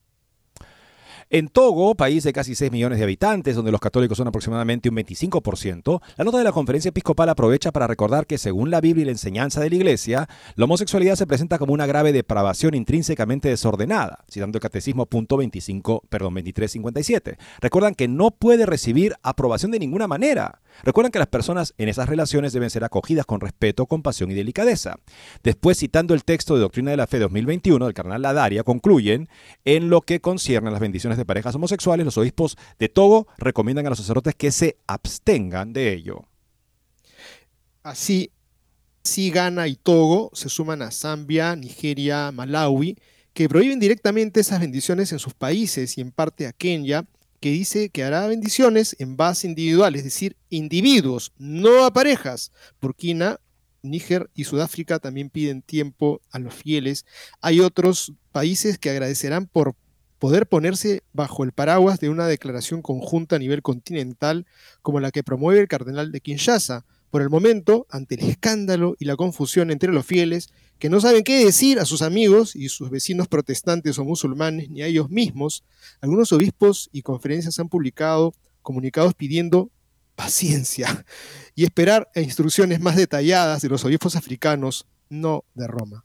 [1.29, 4.95] En Togo, país de casi 6 millones de habitantes, donde los católicos son aproximadamente un
[4.95, 9.07] 25%, la nota de la conferencia episcopal aprovecha para recordar que según la Biblia y
[9.07, 14.25] la enseñanza de la Iglesia, la homosexualidad se presenta como una grave depravación intrínsecamente desordenada,
[14.31, 17.39] citando el catecismo punto 25, perdón, 2357.
[17.61, 20.61] Recuerdan que no puede recibir aprobación de ninguna manera.
[20.85, 24.97] Recuerdan que las personas en esas relaciones deben ser acogidas con respeto, compasión y delicadeza.
[25.43, 29.29] Después, citando el texto de Doctrina de la Fe 2021 del carnal Ladaria, concluyen,
[29.65, 33.87] en lo que concierne a las bendiciones de parejas homosexuales, los obispos de Togo recomiendan
[33.87, 36.25] a los sacerdotes que se abstengan de ello.
[37.83, 38.33] Así,
[39.05, 42.97] si Ghana y Togo se suman a Zambia, Nigeria, Malawi,
[43.33, 47.07] que prohíben directamente esas bendiciones en sus países y en parte a Kenia,
[47.41, 52.53] que dice que hará bendiciones en base individual, es decir, individuos, no a parejas.
[52.81, 53.41] Burkina,
[53.83, 57.07] Níger y Sudáfrica también piden tiempo a los fieles.
[57.41, 59.75] Hay otros países que agradecerán por
[60.19, 64.47] poder ponerse bajo el paraguas de una declaración conjunta a nivel continental
[64.83, 66.85] como la que promueve el cardenal de Kinshasa.
[67.11, 71.25] Por el momento, ante el escándalo y la confusión entre los fieles, que no saben
[71.25, 75.65] qué decir a sus amigos y sus vecinos protestantes o musulmanes, ni a ellos mismos,
[76.01, 79.71] algunos obispos y conferencias han publicado comunicados pidiendo
[80.17, 81.05] paciencia
[81.55, 86.05] y esperar instrucciones más detalladas de los obispos africanos, no de Roma.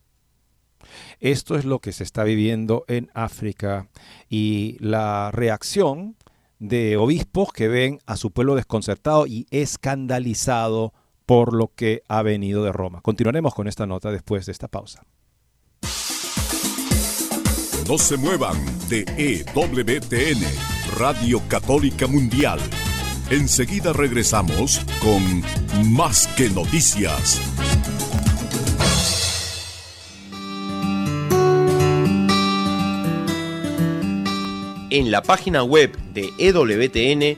[1.19, 3.89] Esto es lo que se está viviendo en África
[4.29, 6.15] y la reacción
[6.59, 10.93] de obispos que ven a su pueblo desconcertado y escandalizado
[11.31, 12.99] por lo que ha venido de Roma.
[13.01, 15.01] Continuaremos con esta nota después de esta pausa.
[17.87, 18.57] No se muevan
[18.89, 20.43] de EWTN,
[20.97, 22.59] Radio Católica Mundial.
[23.29, 27.39] Enseguida regresamos con Más que Noticias.
[34.89, 37.37] En la página web de EWTN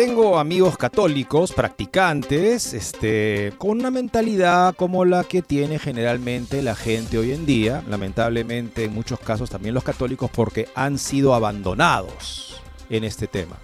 [0.00, 7.18] Tengo amigos católicos, practicantes, este, con una mentalidad como la que tiene generalmente la gente
[7.18, 13.04] hoy en día, lamentablemente en muchos casos también los católicos porque han sido abandonados en
[13.04, 13.58] este tema.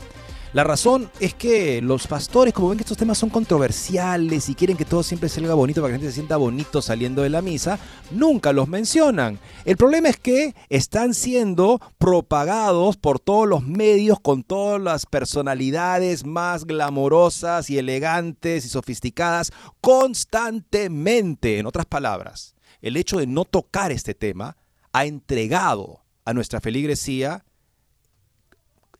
[0.57, 4.79] La razón es que los pastores, como ven que estos temas son controversiales y quieren
[4.79, 7.43] que todo siempre salga bonito para que la gente se sienta bonito saliendo de la
[7.43, 7.79] misa,
[8.11, 9.39] nunca los mencionan.
[9.67, 16.25] El problema es que están siendo propagados por todos los medios con todas las personalidades
[16.25, 21.59] más glamorosas y elegantes y sofisticadas constantemente.
[21.59, 24.57] En otras palabras, el hecho de no tocar este tema
[24.95, 27.45] ha entregado a nuestra feligresía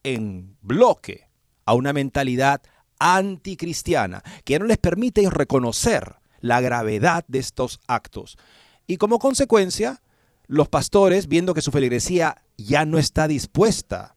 [0.03, 1.26] en bloque
[1.67, 2.63] a una mentalidad
[2.99, 8.39] anticristiana que no les permite reconocer la gravedad de estos actos.
[8.87, 10.01] Y como consecuencia,
[10.47, 14.15] los pastores, viendo que su feligresía ya no está dispuesta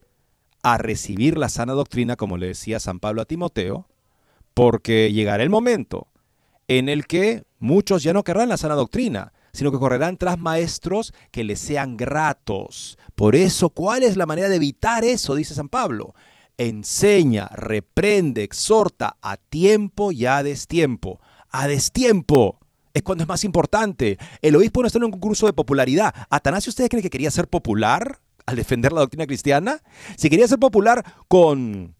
[0.62, 3.88] a recibir la sana doctrina, como le decía San Pablo a Timoteo,
[4.54, 6.08] porque llegará el momento
[6.68, 11.12] en el que muchos ya no querrán la sana doctrina, sino que correrán tras maestros
[11.32, 12.96] que les sean gratos.
[13.16, 15.34] Por eso, ¿cuál es la manera de evitar eso?
[15.34, 16.14] Dice San Pablo
[16.60, 21.18] enseña, reprende, exhorta a tiempo y a destiempo.
[21.48, 22.58] A destiempo
[22.92, 24.18] es cuando es más importante.
[24.42, 26.14] El obispo no está en un concurso de popularidad.
[26.28, 29.80] ¿Atanasio ustedes creen que quería ser popular al defender la doctrina cristiana?
[30.18, 31.94] Si quería ser popular con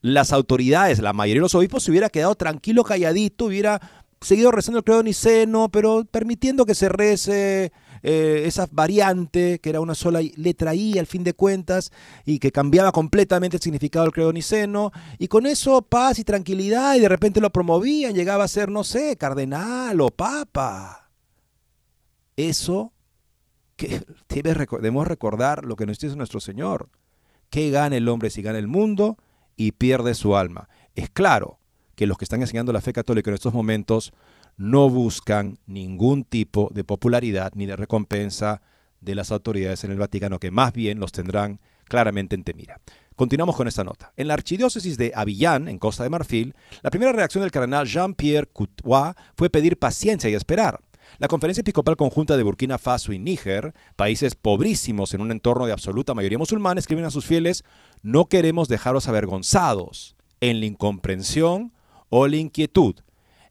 [0.00, 3.82] las autoridades, la mayoría de los obispos se hubiera quedado tranquilo, calladito, hubiera
[4.22, 7.72] seguido rezando el credo niceno, pero permitiendo que se rece
[8.02, 11.92] eh, esa variante que era una sola letra I al fin de cuentas
[12.24, 16.96] y que cambiaba completamente el significado del credo niceno y con eso paz y tranquilidad
[16.96, 21.10] y de repente lo promovían, llegaba a ser, no sé, cardenal o papa.
[22.36, 22.92] Eso
[23.76, 26.88] que debemos recordar lo que nos dice nuestro Señor.
[27.50, 29.16] ¿Qué gana el hombre si gana el mundo
[29.56, 30.68] y pierde su alma?
[30.94, 31.60] Es claro
[31.94, 34.12] que los que están enseñando la fe católica en estos momentos
[34.56, 38.62] no buscan ningún tipo de popularidad ni de recompensa
[39.00, 42.80] de las autoridades en el Vaticano, que más bien los tendrán claramente en temira.
[43.14, 44.12] Continuamos con esta nota.
[44.16, 48.48] En la archidiócesis de Avillán, en Costa de Marfil, la primera reacción del cardenal Jean-Pierre
[48.52, 50.80] Coutois fue pedir paciencia y esperar.
[51.18, 55.72] La Conferencia Episcopal Conjunta de Burkina Faso y Níger, países pobrísimos en un entorno de
[55.72, 57.64] absoluta mayoría musulmana, escriben a sus fieles,
[58.02, 61.72] no queremos dejaros avergonzados en la incomprensión
[62.10, 62.96] o la inquietud.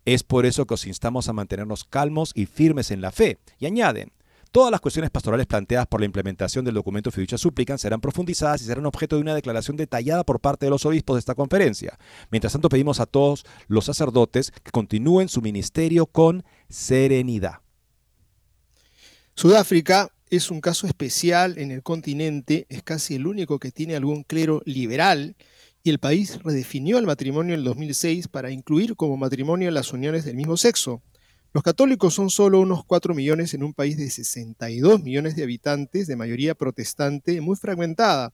[0.06, 3.40] Es por eso que os instamos a mantenernos calmos y firmes en la fe.
[3.60, 4.12] Y añaden,
[4.56, 8.64] Todas las cuestiones pastorales planteadas por la implementación del documento Fiducia Suplican serán profundizadas y
[8.64, 12.00] serán objeto de una declaración detallada por parte de los obispos de esta conferencia.
[12.32, 17.56] Mientras tanto, pedimos a todos los sacerdotes que continúen su ministerio con serenidad.
[19.36, 24.24] Sudáfrica es un caso especial en el continente, es casi el único que tiene algún
[24.24, 25.36] clero liberal
[25.86, 30.26] y el país redefinió el matrimonio en el 2006 para incluir como matrimonio las uniones
[30.26, 31.04] del mismo sexo.
[31.54, 36.08] Los católicos son solo unos 4 millones en un país de 62 millones de habitantes,
[36.08, 38.34] de mayoría protestante, muy fragmentada.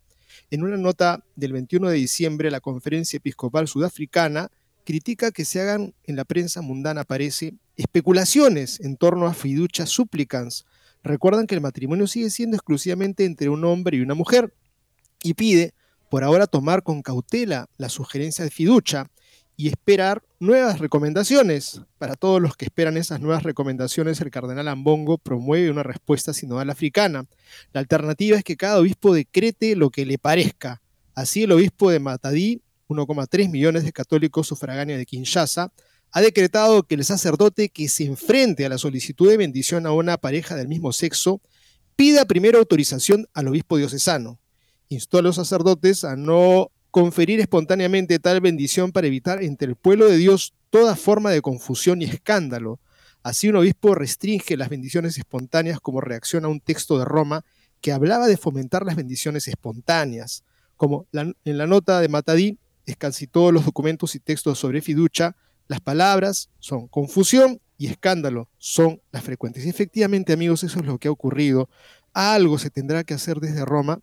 [0.50, 4.50] En una nota del 21 de diciembre, la Conferencia Episcopal Sudafricana
[4.86, 10.64] critica que se hagan en la prensa mundana, parece, especulaciones en torno a fiducia supplicans.
[11.04, 14.54] Recuerdan que el matrimonio sigue siendo exclusivamente entre un hombre y una mujer
[15.22, 15.74] y pide
[16.12, 19.10] por ahora tomar con cautela la sugerencia de fiducia
[19.56, 21.84] y esperar nuevas recomendaciones.
[21.98, 26.70] Para todos los que esperan esas nuevas recomendaciones, el cardenal Ambongo promueve una respuesta sinodal
[26.70, 27.28] africana.
[27.72, 30.82] La alternativa es que cada obispo decrete lo que le parezca.
[31.16, 35.72] Así el obispo de Matadí, 1,3 millones de católicos sufragáneos de Kinshasa,
[36.12, 40.18] ha decretado que el sacerdote que se enfrente a la solicitud de bendición a una
[40.18, 41.40] pareja del mismo sexo
[41.96, 44.41] pida primero autorización al obispo diocesano.
[44.92, 50.10] Instó a los sacerdotes a no conferir espontáneamente tal bendición para evitar entre el pueblo
[50.10, 52.78] de Dios toda forma de confusión y escándalo.
[53.24, 57.46] Así un obispo restringe las bendiciones espontáneas como reacción a un texto de Roma
[57.80, 60.44] que hablaba de fomentar las bendiciones espontáneas.
[60.76, 65.38] Como en la nota de Matadí, es casi todos los documentos y textos sobre fiducia,
[65.70, 69.66] las palabras son confusión y escándalo son las frecuentes.
[69.66, 71.70] Y efectivamente, amigos, eso es lo que ha ocurrido.
[72.12, 74.02] Algo se tendrá que hacer desde Roma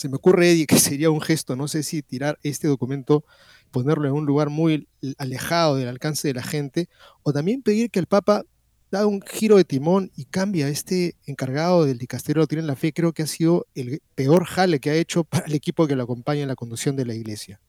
[0.00, 3.24] se me ocurre, Eddie, que sería un gesto, no sé si tirar este documento,
[3.70, 4.88] ponerlo en un lugar muy
[5.18, 6.88] alejado del alcance de la gente,
[7.22, 8.44] o también pedir que el Papa
[8.90, 12.92] da un giro de timón y cambie a este encargado del dicasterio tiene la fe,
[12.92, 16.02] creo que ha sido el peor jale que ha hecho para el equipo que lo
[16.02, 17.60] acompaña en la conducción de la iglesia.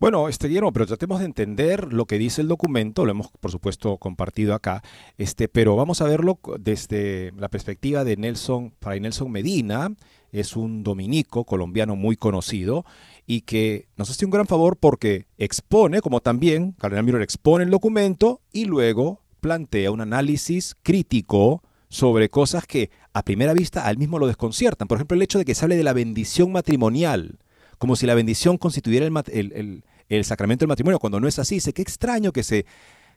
[0.00, 3.50] Bueno, este Guillermo, pero tratemos de entender lo que dice el documento, lo hemos por
[3.50, 4.80] supuesto compartido acá,
[5.16, 9.92] este, pero vamos a verlo desde la perspectiva de Nelson, Fray Nelson Medina,
[10.30, 12.84] es un dominico colombiano muy conocido
[13.26, 17.70] y que nos hace un gran favor porque expone, como también Cardenal Miller expone el
[17.70, 23.98] documento y luego plantea un análisis crítico sobre cosas que a primera vista a él
[23.98, 24.86] mismo lo desconciertan.
[24.86, 27.40] Por ejemplo, el hecho de que se hable de la bendición matrimonial,
[27.78, 31.56] como si la bendición constituyera el, sacramento del matrimonio, cuando no es así.
[31.56, 32.66] Dice, qué extraño que se,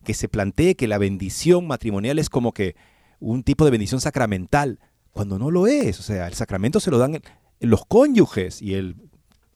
[0.03, 2.75] que se plantee que la bendición matrimonial es como que
[3.19, 4.79] un tipo de bendición sacramental
[5.11, 5.99] cuando no lo es.
[5.99, 7.19] O sea, el sacramento se lo dan
[7.59, 8.95] los cónyuges y el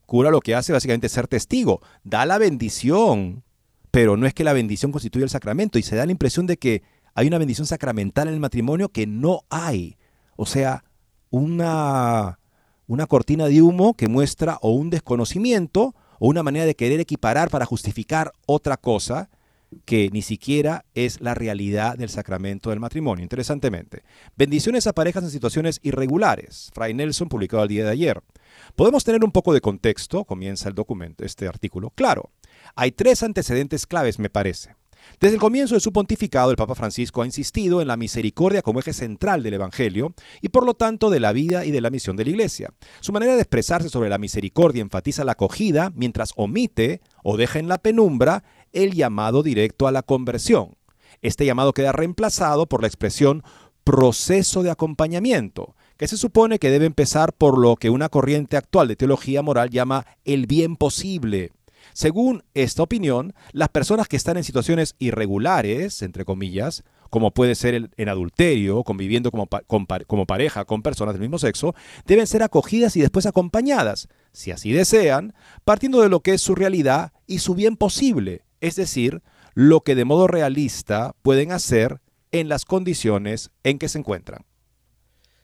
[0.06, 3.44] cura lo que hace básicamente es ser testigo, da la bendición,
[3.92, 6.58] pero no es que la bendición constituya el sacramento y se da la impresión de
[6.58, 6.84] que
[7.16, 9.98] hay una bendición sacramental en el matrimonio que no hay.
[10.36, 10.84] O sea,
[11.30, 12.40] una,
[12.88, 17.50] una cortina de humo que muestra o un desconocimiento o una manera de querer equiparar
[17.50, 19.30] para justificar otra cosa
[19.84, 24.04] que ni siquiera es la realidad del sacramento del matrimonio, interesantemente.
[24.38, 26.72] Bendiciones a parejas en situaciones irregulares.
[26.74, 28.22] Fray Nelson publicado el día de ayer.
[28.76, 31.90] Podemos tener un poco de contexto, comienza el documento, este artículo.
[31.90, 32.32] Claro,
[32.76, 34.76] hay tres antecedentes claves, me parece.
[35.20, 38.80] Desde el comienzo de su pontificado, el Papa Francisco ha insistido en la misericordia como
[38.80, 42.16] eje central del Evangelio y por lo tanto de la vida y de la misión
[42.16, 42.74] de la Iglesia.
[43.00, 47.68] Su manera de expresarse sobre la misericordia enfatiza la acogida mientras omite o deja en
[47.68, 48.44] la penumbra
[48.74, 50.76] el llamado directo a la conversión.
[51.22, 53.44] Este llamado queda reemplazado por la expresión
[53.84, 58.88] proceso de acompañamiento, que se supone que debe empezar por lo que una corriente actual
[58.88, 61.52] de teología moral llama el bien posible.
[61.96, 67.90] Según esta opinión, las personas que están en situaciones irregulares, entre comillas, como puede ser
[67.96, 69.48] en adulterio, conviviendo como,
[70.06, 71.74] como pareja con personas del mismo sexo,
[72.06, 75.34] deben ser acogidas y después acompañadas, si así desean,
[75.64, 79.24] partiendo de lo que es su realidad y su bien posible, es decir,
[79.54, 82.02] lo que de modo realista pueden hacer
[82.34, 84.44] en las condiciones en que se encuentran.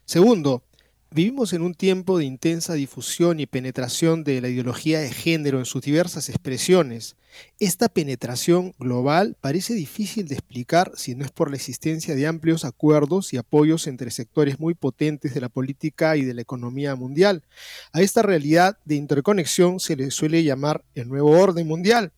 [0.03, 0.65] Segundo,
[1.13, 5.65] Vivimos en un tiempo de intensa difusión y penetración de la ideología de género en
[5.65, 7.17] sus diversas expresiones.
[7.59, 12.63] Esta penetración global parece difícil de explicar si no es por la existencia de amplios
[12.63, 17.43] acuerdos y apoyos entre sectores muy potentes de la política y de la economía mundial.
[17.91, 22.13] A esta realidad de interconexión se le suele llamar el nuevo orden mundial,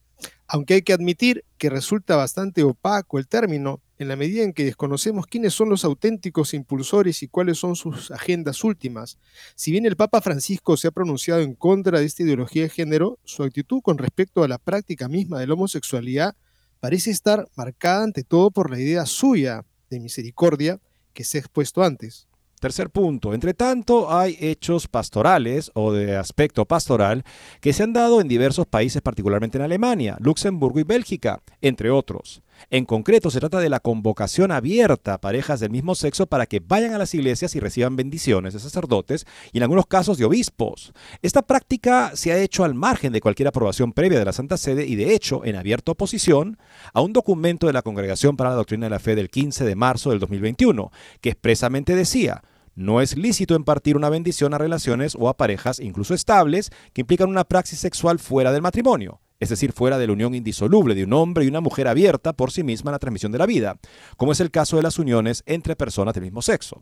[0.45, 4.65] aunque hay que admitir que resulta bastante opaco el término, en la medida en que
[4.65, 9.17] desconocemos quiénes son los auténticos impulsores y cuáles son sus agendas últimas.
[9.55, 13.19] Si bien el Papa Francisco se ha pronunciado en contra de esta ideología de género,
[13.23, 16.35] su actitud con respecto a la práctica misma de la homosexualidad
[16.79, 20.79] parece estar marcada ante todo por la idea suya de misericordia
[21.13, 22.27] que se ha expuesto antes.
[22.63, 27.25] Tercer punto, entre tanto hay hechos pastorales o de aspecto pastoral
[27.59, 32.41] que se han dado en diversos países, particularmente en Alemania, Luxemburgo y Bélgica, entre otros.
[32.69, 36.59] En concreto, se trata de la convocación abierta a parejas del mismo sexo para que
[36.59, 40.93] vayan a las iglesias y reciban bendiciones de sacerdotes y en algunos casos de obispos.
[41.21, 44.85] Esta práctica se ha hecho al margen de cualquier aprobación previa de la Santa Sede
[44.85, 46.57] y de hecho en abierta oposición
[46.93, 49.75] a un documento de la Congregación para la Doctrina de la Fe del 15 de
[49.75, 50.91] marzo del 2021,
[51.21, 52.43] que expresamente decía,
[52.75, 57.29] no es lícito impartir una bendición a relaciones o a parejas, incluso estables, que implican
[57.29, 61.13] una praxis sexual fuera del matrimonio, es decir, fuera de la unión indisoluble de un
[61.13, 63.77] hombre y una mujer abierta por sí misma en la transmisión de la vida,
[64.17, 66.81] como es el caso de las uniones entre personas del mismo sexo.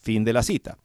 [0.00, 0.78] Fin de la cita.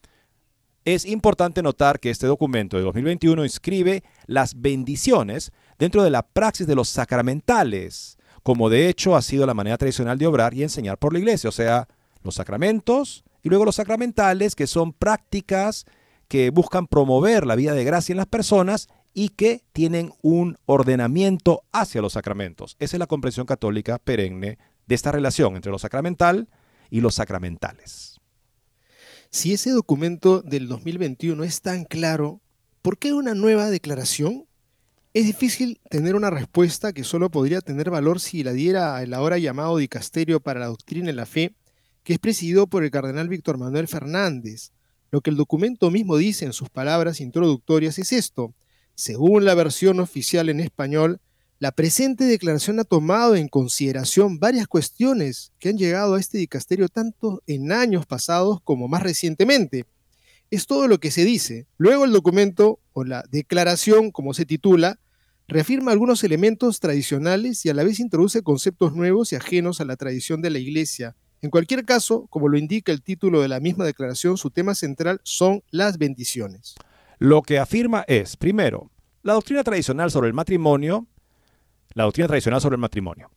[0.85, 6.67] Es importante notar que este documento de 2021 inscribe las bendiciones dentro de la praxis
[6.67, 10.97] de los sacramentales, como de hecho ha sido la manera tradicional de obrar y enseñar
[10.97, 11.87] por la iglesia, o sea,
[12.21, 15.85] los sacramentos, y luego los sacramentales, que son prácticas
[16.27, 21.63] que buscan promover la vida de gracia en las personas y que tienen un ordenamiento
[21.71, 22.75] hacia los sacramentos.
[22.79, 24.57] Esa es la comprensión católica perenne
[24.87, 26.49] de esta relación entre lo sacramental
[26.89, 28.19] y los sacramentales.
[29.29, 32.41] Si ese documento del 2021 es tan claro,
[32.81, 34.45] ¿por qué una nueva declaración?
[35.13, 39.37] Es difícil tener una respuesta que solo podría tener valor si la diera el ahora
[39.37, 41.55] llamado Dicasterio para la Doctrina y la Fe,
[42.03, 44.71] que es presidido por el cardenal Víctor Manuel Fernández.
[45.11, 48.53] Lo que el documento mismo dice en sus palabras introductorias es esto.
[48.95, 51.19] Según la versión oficial en español,
[51.59, 56.89] la presente declaración ha tomado en consideración varias cuestiones que han llegado a este dicasterio
[56.89, 59.85] tanto en años pasados como más recientemente.
[60.51, 61.65] Es todo lo que se dice.
[61.77, 64.99] Luego el documento, o la declaración como se titula,
[65.47, 69.95] reafirma algunos elementos tradicionales y a la vez introduce conceptos nuevos y ajenos a la
[69.95, 73.83] tradición de la Iglesia, en cualquier caso, como lo indica el título de la misma
[73.83, 76.75] declaración, su tema central son las bendiciones.
[77.19, 78.91] Lo que afirma es, primero,
[79.21, 81.07] la doctrina tradicional sobre el matrimonio,
[81.93, 83.29] la doctrina tradicional sobre el matrimonio.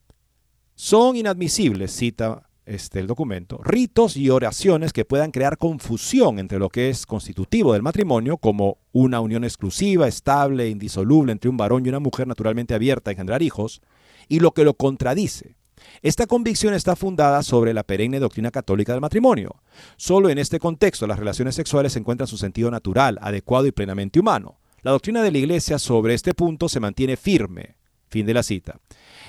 [0.75, 6.69] Son inadmisibles, cita este, el documento, ritos y oraciones que puedan crear confusión entre lo
[6.69, 11.85] que es constitutivo del matrimonio, como una unión exclusiva, estable e indisoluble entre un varón
[11.85, 13.81] y una mujer naturalmente abierta a engendrar hijos,
[14.27, 15.56] y lo que lo contradice,
[16.01, 19.55] esta convicción está fundada sobre la perenne doctrina católica del matrimonio.
[19.95, 24.59] Solo en este contexto las relaciones sexuales encuentran su sentido natural, adecuado y plenamente humano.
[24.83, 27.77] La doctrina de la Iglesia sobre este punto se mantiene firme.
[28.09, 28.79] Fin de la cita.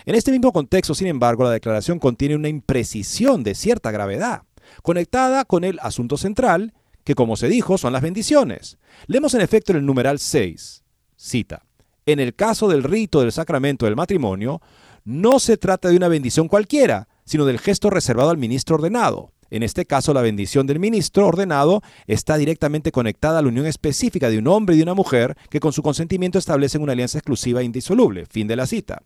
[0.07, 4.43] En este mismo contexto, sin embargo, la declaración contiene una imprecisión de cierta gravedad,
[4.83, 8.79] conectada con el asunto central, que como se dijo son las bendiciones.
[9.07, 10.85] Leemos en efecto en el numeral 6.
[11.17, 11.65] Cita.
[12.07, 14.63] En el caso del rito del sacramento del matrimonio,
[15.09, 19.33] no se trata de una bendición cualquiera, sino del gesto reservado al ministro ordenado.
[19.49, 24.29] En este caso, la bendición del ministro ordenado está directamente conectada a la unión específica
[24.29, 27.63] de un hombre y de una mujer que con su consentimiento establecen una alianza exclusiva
[27.63, 28.27] e indisoluble.
[28.27, 29.03] Fin de la cita.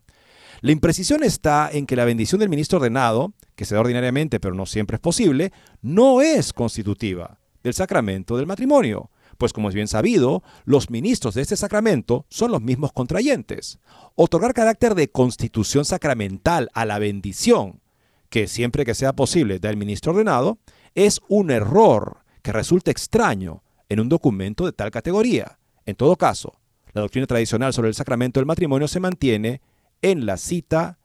[0.61, 4.57] La imprecisión está en que la bendición del ministro ordenado, que se da ordinariamente pero
[4.57, 9.12] no siempre es posible, no es constitutiva del sacramento del matrimonio
[9.43, 13.81] pues como es bien sabido, los ministros de este sacramento son los mismos contrayentes.
[14.15, 17.81] Otorgar carácter de constitución sacramental a la bendición,
[18.29, 20.59] que siempre que sea posible da el ministro ordenado,
[20.95, 25.59] es un error que resulta extraño en un documento de tal categoría.
[25.87, 26.61] En todo caso,
[26.93, 29.61] la doctrina tradicional sobre el sacramento del matrimonio se mantiene
[30.03, 31.01] en la cita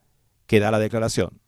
[0.46, 1.40] que da la declaración.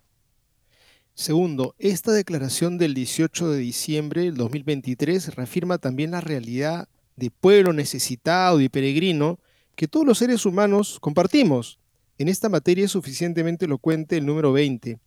[1.20, 7.74] Segundo, esta declaración del 18 de diciembre del 2023 reafirma también la realidad de pueblo
[7.74, 9.38] necesitado y peregrino
[9.76, 11.78] que todos los seres humanos compartimos.
[12.16, 14.98] En esta materia es suficientemente elocuente el número 20.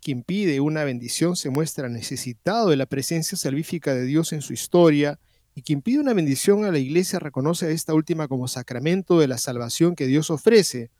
[0.00, 4.52] quien pide una bendición se muestra necesitado de la presencia salvífica de Dios en su
[4.52, 5.20] historia,
[5.54, 9.28] y quien pide una bendición a la iglesia reconoce a esta última como sacramento de
[9.28, 10.90] la salvación que Dios ofrece.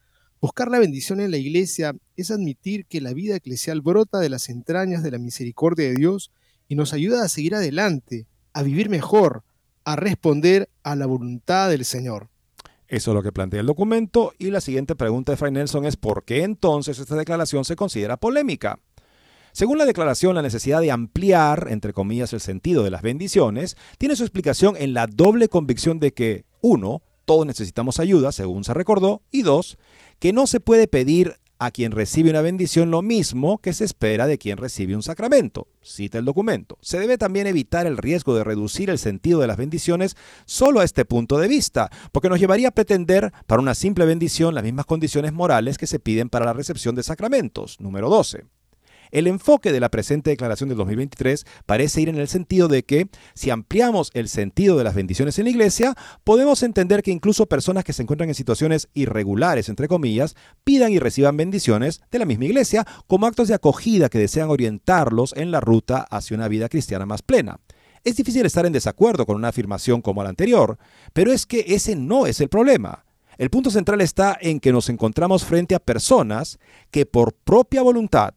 [0.40, 4.48] Buscar la bendición en la iglesia es admitir que la vida eclesial brota de las
[4.48, 6.32] entrañas de la misericordia de Dios
[6.66, 9.44] y nos ayuda a seguir adelante, a vivir mejor,
[9.84, 12.30] a responder a la voluntad del Señor.
[12.88, 15.96] Eso es lo que plantea el documento y la siguiente pregunta de Fray Nelson es
[15.96, 18.78] ¿por qué entonces esta declaración se considera polémica?
[19.52, 24.16] Según la declaración, la necesidad de ampliar, entre comillas, el sentido de las bendiciones tiene
[24.16, 29.22] su explicación en la doble convicción de que, uno, todos necesitamos ayuda, según se recordó,
[29.30, 29.78] y dos,
[30.20, 34.26] que no se puede pedir a quien recibe una bendición lo mismo que se espera
[34.26, 35.68] de quien recibe un sacramento.
[35.82, 36.78] Cita el documento.
[36.80, 40.16] Se debe también evitar el riesgo de reducir el sentido de las bendiciones
[40.46, 44.54] solo a este punto de vista, porque nos llevaría a pretender para una simple bendición
[44.54, 47.78] las mismas condiciones morales que se piden para la recepción de sacramentos.
[47.78, 48.44] Número 12.
[49.10, 53.08] El enfoque de la presente declaración del 2023 parece ir en el sentido de que,
[53.34, 57.82] si ampliamos el sentido de las bendiciones en la iglesia, podemos entender que incluso personas
[57.82, 62.44] que se encuentran en situaciones irregulares, entre comillas, pidan y reciban bendiciones de la misma
[62.44, 67.04] iglesia como actos de acogida que desean orientarlos en la ruta hacia una vida cristiana
[67.04, 67.58] más plena.
[68.04, 70.78] Es difícil estar en desacuerdo con una afirmación como la anterior,
[71.12, 73.04] pero es que ese no es el problema.
[73.36, 76.58] El punto central está en que nos encontramos frente a personas
[76.90, 78.34] que por propia voluntad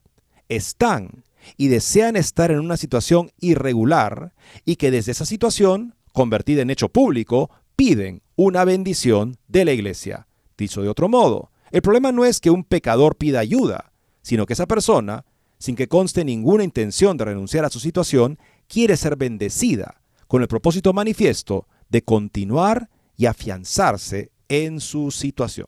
[0.50, 1.24] están
[1.58, 4.34] y desean estar en una situación irregular
[4.66, 10.28] y que desde esa situación, convertida en hecho público, piden una bendición de la iglesia.
[10.58, 13.92] Dicho de otro modo, el problema no es que un pecador pida ayuda,
[14.22, 15.26] sino que esa persona,
[15.58, 18.38] sin que conste ninguna intención de renunciar a su situación,
[18.68, 25.68] quiere ser bendecida, con el propósito manifiesto de continuar y afianzarse en su situación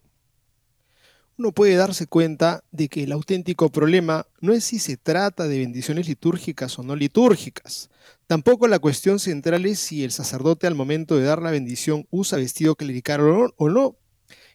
[1.38, 5.60] uno puede darse cuenta de que el auténtico problema no es si se trata de
[5.60, 7.90] bendiciones litúrgicas o no litúrgicas.
[8.28, 12.38] Tampoco la cuestión central es si el sacerdote al momento de dar la bendición usa
[12.38, 13.22] vestido clerical
[13.58, 13.98] o no.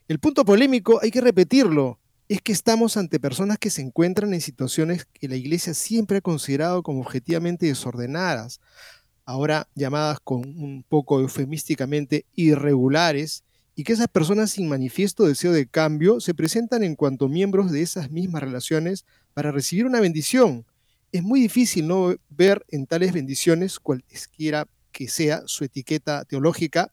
[0.09, 4.41] El punto polémico, hay que repetirlo, es que estamos ante personas que se encuentran en
[4.41, 8.61] situaciones que la Iglesia siempre ha considerado como objetivamente desordenadas,
[9.25, 13.45] ahora llamadas con un poco eufemísticamente irregulares,
[13.81, 17.81] y que esas personas sin manifiesto deseo de cambio se presentan en cuanto miembros de
[17.81, 20.67] esas mismas relaciones para recibir una bendición.
[21.13, 26.93] Es muy difícil no ver en tales bendiciones, cualesquiera que sea su etiqueta teológica,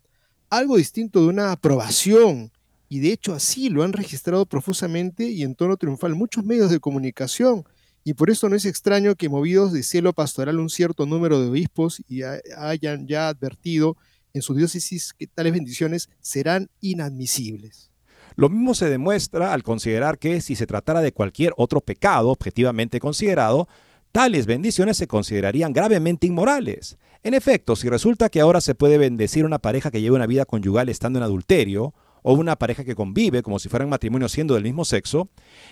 [0.49, 2.53] algo distinto de una aprobación.
[2.87, 6.79] Y de hecho así lo han registrado profusamente y en tono triunfal muchos medios de
[6.79, 7.65] comunicación.
[8.05, 11.49] Y por eso no es extraño que movidos de celo pastoral un cierto número de
[11.49, 12.21] obispos y
[12.55, 13.97] hayan ya advertido
[14.37, 17.91] en su diócesis que tales bendiciones serán inadmisibles.
[18.35, 22.99] Lo mismo se demuestra al considerar que si se tratara de cualquier otro pecado objetivamente
[22.99, 23.67] considerado,
[24.11, 26.97] tales bendiciones se considerarían gravemente inmorales.
[27.23, 30.45] En efecto, si resulta que ahora se puede bendecir una pareja que lleva una vida
[30.45, 31.93] conyugal estando en adulterio,
[32.29, 35.29] o una pareja que convive como si fueran matrimonio siendo del mismo sexo,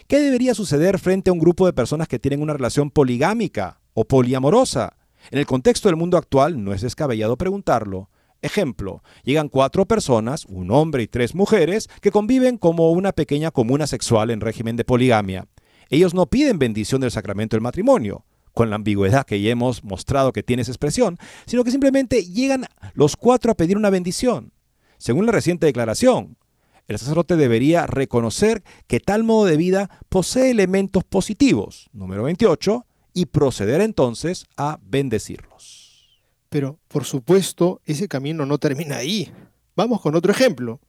[0.07, 4.05] ¿qué debería suceder frente a un grupo de personas que tienen una relación poligámica o
[4.05, 4.95] poliamorosa?
[5.31, 8.09] En el contexto del mundo actual no es descabellado preguntarlo,
[8.45, 13.87] Ejemplo, llegan cuatro personas, un hombre y tres mujeres, que conviven como una pequeña comuna
[13.87, 15.47] sexual en régimen de poligamia.
[15.89, 18.23] Ellos no piden bendición del sacramento del matrimonio,
[18.53, 21.17] con la ambigüedad que ya hemos mostrado que tiene esa expresión,
[21.47, 24.53] sino que simplemente llegan los cuatro a pedir una bendición.
[24.99, 26.37] Según la reciente declaración,
[26.87, 32.85] el sacerdote debería reconocer que tal modo de vida posee elementos positivos, número 28,
[33.15, 35.84] y proceder entonces a bendecirlos.
[36.55, 39.29] Pero, por supuesto, ese camino no termina ahí.
[39.75, 40.79] Vamos con otro ejemplo.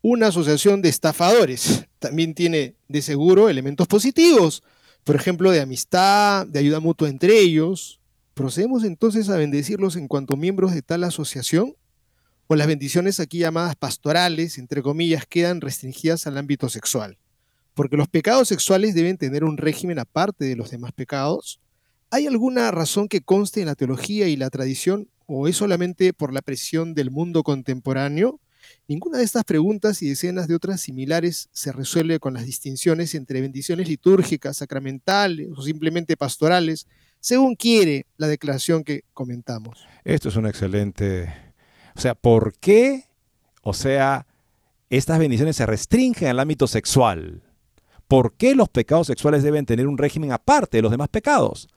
[0.00, 4.62] Una asociación de estafadores también tiene de seguro elementos positivos,
[5.02, 7.98] por ejemplo, de amistad, de ayuda mutua entre ellos.
[8.34, 11.74] ¿Procedemos entonces a bendecirlos en cuanto miembros de tal asociación?
[12.46, 17.18] ¿O las bendiciones aquí llamadas pastorales, entre comillas, quedan restringidas al ámbito sexual?
[17.74, 21.58] Porque los pecados sexuales deben tener un régimen aparte de los demás pecados.
[22.12, 26.32] ¿Hay alguna razón que conste en la teología y la tradición o es solamente por
[26.32, 28.40] la presión del mundo contemporáneo?
[28.88, 33.40] Ninguna de estas preguntas y decenas de otras similares se resuelve con las distinciones entre
[33.40, 36.86] bendiciones litúrgicas, sacramentales o simplemente pastorales,
[37.20, 39.86] según quiere la declaración que comentamos.
[40.04, 41.32] Esto es un excelente...
[41.96, 43.04] O sea, ¿por qué?
[43.62, 44.26] O sea,
[44.90, 47.42] estas bendiciones se restringen al ámbito sexual.
[48.06, 51.68] ¿Por qué los pecados sexuales deben tener un régimen aparte de los demás pecados?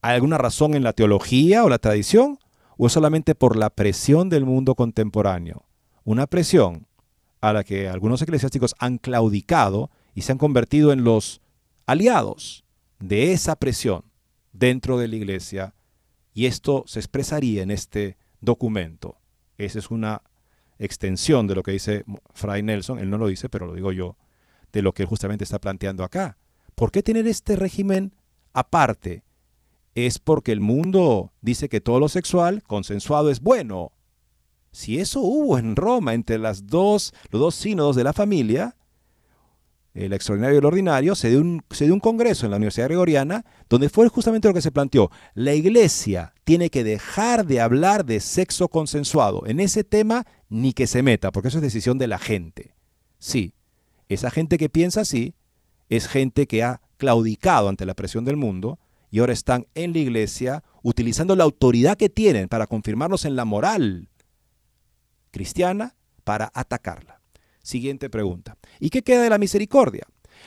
[0.00, 2.38] ¿Hay alguna razón en la teología o la tradición?
[2.76, 5.64] ¿O es solamente por la presión del mundo contemporáneo?
[6.04, 6.86] Una presión
[7.40, 11.40] a la que algunos eclesiásticos han claudicado y se han convertido en los
[11.86, 12.64] aliados
[12.98, 14.04] de esa presión
[14.52, 15.74] dentro de la iglesia
[16.34, 19.18] y esto se expresaría en este documento.
[19.58, 20.22] Esa es una
[20.78, 24.16] extensión de lo que dice Fray Nelson, él no lo dice, pero lo digo yo,
[24.72, 26.38] de lo que justamente está planteando acá.
[26.74, 28.14] ¿Por qué tener este régimen
[28.52, 29.22] aparte?
[29.94, 33.92] Es porque el mundo dice que todo lo sexual consensuado es bueno.
[34.70, 38.76] Si eso hubo en Roma entre las dos, los dos sínodos de la familia,
[39.92, 42.86] el extraordinario y el ordinario, se dio, un, se dio un congreso en la Universidad
[42.86, 45.10] Gregoriana donde fue justamente lo que se planteó.
[45.34, 49.46] La iglesia tiene que dejar de hablar de sexo consensuado.
[49.46, 52.74] En ese tema ni que se meta, porque eso es decisión de la gente.
[53.18, 53.54] Sí,
[54.08, 55.34] esa gente que piensa así
[55.90, 58.78] es gente que ha claudicado ante la presión del mundo
[59.12, 63.44] y ahora están en la iglesia utilizando la autoridad que tienen para confirmarnos en la
[63.44, 64.08] moral
[65.30, 65.94] cristiana
[66.24, 67.20] para atacarla.
[67.62, 68.56] Siguiente pregunta.
[68.80, 70.06] ¿Y qué queda de la misericordia?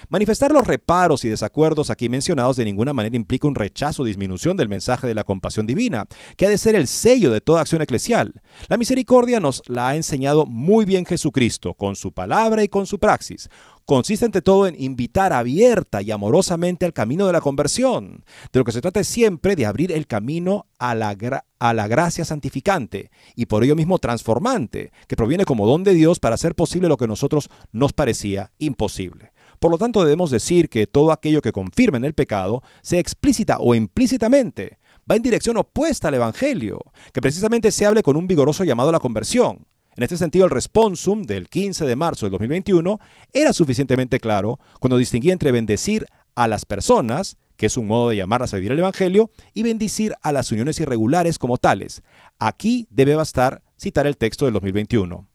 [0.10, 4.58] Manifestar los reparos y desacuerdos aquí mencionados de ninguna manera implica un rechazo o disminución
[4.58, 6.06] del mensaje de la compasión divina,
[6.38, 8.42] que ha de ser el sello de toda acción eclesial.
[8.68, 13.00] La misericordia nos la ha enseñado muy bien Jesucristo, con su palabra y con su
[13.00, 13.50] praxis
[13.86, 18.26] consiste ante todo en invitar abierta y amorosamente al camino de la conversión.
[18.52, 21.16] De lo que se trata siempre de abrir el camino a la,
[21.60, 26.20] a la gracia santificante y por ello mismo transformante, que proviene como don de Dios
[26.20, 29.32] para hacer posible lo que a nosotros nos parecía imposible.
[29.60, 33.58] Por lo tanto, debemos decir que todo aquello que confirma en el pecado, sea explícita
[33.60, 34.80] o implícitamente,
[35.10, 36.80] va en dirección opuesta al Evangelio,
[37.14, 39.66] que precisamente se hable con un vigoroso llamado a la conversión.
[39.96, 43.00] En este sentido, el responsum del 15 de marzo del 2021
[43.32, 48.18] era suficientemente claro cuando distinguía entre bendecir a las personas, que es un modo de
[48.18, 52.04] llamarlas a vivir el Evangelio, y bendecir a las uniones irregulares como tales.
[52.40, 55.28] Aquí debe bastar citar el texto del 2021.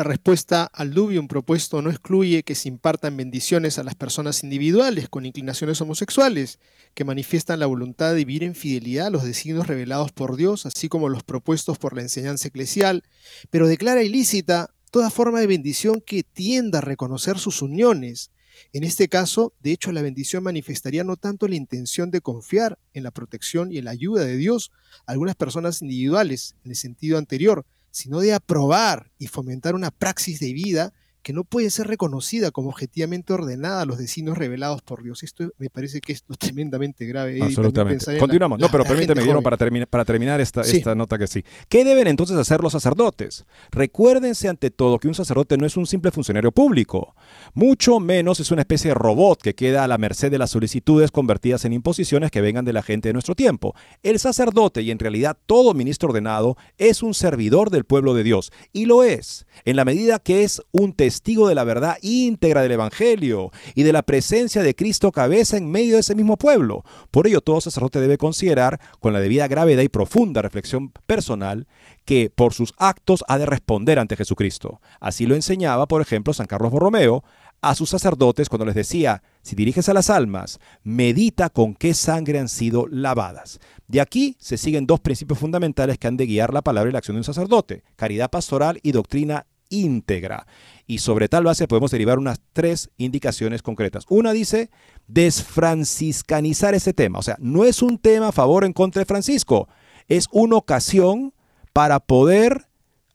[0.00, 5.10] La respuesta al dubium propuesto no excluye que se impartan bendiciones a las personas individuales
[5.10, 6.58] con inclinaciones homosexuales,
[6.94, 10.88] que manifiestan la voluntad de vivir en fidelidad a los designios revelados por Dios, así
[10.88, 13.04] como los propuestos por la enseñanza eclesial,
[13.50, 18.30] pero declara ilícita toda forma de bendición que tienda a reconocer sus uniones.
[18.72, 23.02] En este caso, de hecho, la bendición manifestaría no tanto la intención de confiar en
[23.02, 24.72] la protección y en la ayuda de Dios
[25.04, 30.40] a algunas personas individuales, en el sentido anterior, sino de aprobar y fomentar una praxis
[30.40, 35.02] de vida que no puede ser reconocida como objetivamente ordenada a los designios revelados por
[35.02, 35.22] Dios.
[35.22, 37.40] Esto me parece que es tremendamente grave.
[37.42, 38.18] Absolutamente.
[38.18, 38.58] Continuamos.
[38.58, 41.44] no, pero permíteme, para, para terminar esta, esta nota que sí.
[41.68, 43.44] ¿Qué deben entonces hacer los sacerdotes?
[43.70, 47.14] Recuérdense ante todo que un sacerdote no es un simple funcionario público.
[47.54, 51.10] Mucho menos es una especie de robot que queda a la merced de las solicitudes
[51.10, 53.74] convertidas en imposiciones que vengan de la gente de nuestro tiempo.
[54.02, 58.52] El sacerdote, y en realidad todo ministro ordenado, es un servidor del pueblo de Dios.
[58.72, 62.62] Y lo es, en la medida que es un testigo testigo de la verdad íntegra
[62.62, 66.84] del Evangelio y de la presencia de Cristo cabeza en medio de ese mismo pueblo.
[67.10, 71.66] Por ello, todo sacerdote debe considerar, con la debida gravedad y profunda reflexión personal,
[72.04, 74.80] que por sus actos ha de responder ante Jesucristo.
[75.00, 77.24] Así lo enseñaba, por ejemplo, San Carlos Borromeo
[77.62, 82.38] a sus sacerdotes cuando les decía, si diriges a las almas, medita con qué sangre
[82.38, 83.58] han sido lavadas.
[83.88, 86.98] De aquí se siguen dos principios fundamentales que han de guiar la palabra y la
[86.98, 90.46] acción de un sacerdote, caridad pastoral y doctrina íntegra.
[90.86, 94.04] Y sobre tal base podemos derivar unas tres indicaciones concretas.
[94.08, 94.70] Una dice
[95.06, 97.18] desfranciscanizar ese tema.
[97.18, 99.68] O sea, no es un tema a favor o en contra de Francisco.
[100.08, 101.32] Es una ocasión
[101.72, 102.66] para poder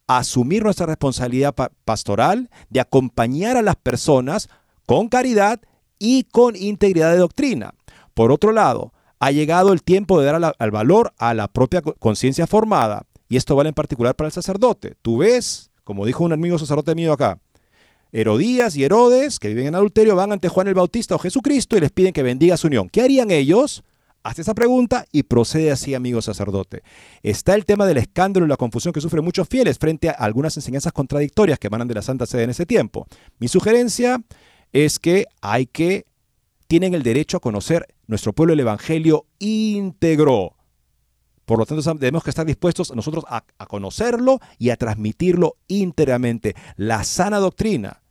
[0.07, 1.53] asumir nuestra responsabilidad
[1.83, 4.49] pastoral de acompañar a las personas
[4.85, 5.59] con caridad
[5.99, 7.73] y con integridad de doctrina.
[8.13, 12.47] Por otro lado, ha llegado el tiempo de dar al valor a la propia conciencia
[12.47, 13.05] formada.
[13.27, 14.95] Y esto vale en particular para el sacerdote.
[15.01, 17.39] Tú ves como dijo un amigo sacerdote mío acá,
[18.11, 21.81] Herodías y Herodes, que viven en adulterio, van ante Juan el Bautista o Jesucristo y
[21.81, 22.89] les piden que bendiga su unión.
[22.89, 23.83] ¿Qué harían ellos?
[24.23, 26.81] Hazte esa pregunta y procede así, amigo sacerdote.
[27.21, 30.57] Está el tema del escándalo y la confusión que sufren muchos fieles frente a algunas
[30.57, 33.05] enseñanzas contradictorias que emanan de la Santa Sede en ese tiempo.
[33.37, 34.23] Mi sugerencia
[34.73, 36.05] es que hay que,
[36.67, 40.54] tienen el derecho a conocer nuestro pueblo el Evangelio íntegro.
[41.45, 47.03] Por lo tanto, debemos que estar dispuestos nosotros a, conocerlo y a transmitirlo íntegramente, la
[47.03, 48.01] sana doctrina.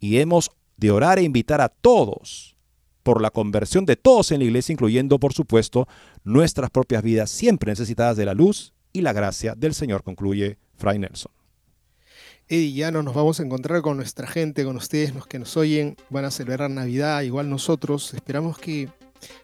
[0.00, 2.56] Y hemos de orar e invitar a todos
[3.02, 5.86] por la conversión de todos en la iglesia, incluyendo, por supuesto,
[6.24, 10.98] nuestras propias vidas, siempre necesitadas de la luz y la gracia del Señor, concluye Fray
[10.98, 11.30] Nelson.
[12.48, 15.56] Eddie, ya no nos vamos a encontrar con nuestra gente, con ustedes, los que nos
[15.56, 18.14] oyen, van a celebrar Navidad, igual nosotros.
[18.14, 18.88] Esperamos que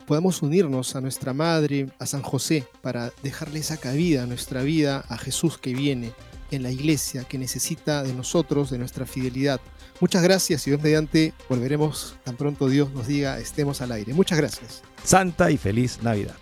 [0.07, 5.05] podamos unirnos a nuestra Madre, a San José, para dejarle esa cabida a nuestra vida,
[5.09, 6.12] a Jesús que viene.
[6.51, 9.59] en la iglesia que necesita de nosotros, de nuestra fidelidad.
[10.01, 14.12] Muchas gracias y Dios mediante volveremos tan pronto Dios nos diga estemos al aire.
[14.12, 14.83] Muchas gracias.
[15.03, 16.37] Santa y feliz Navidad.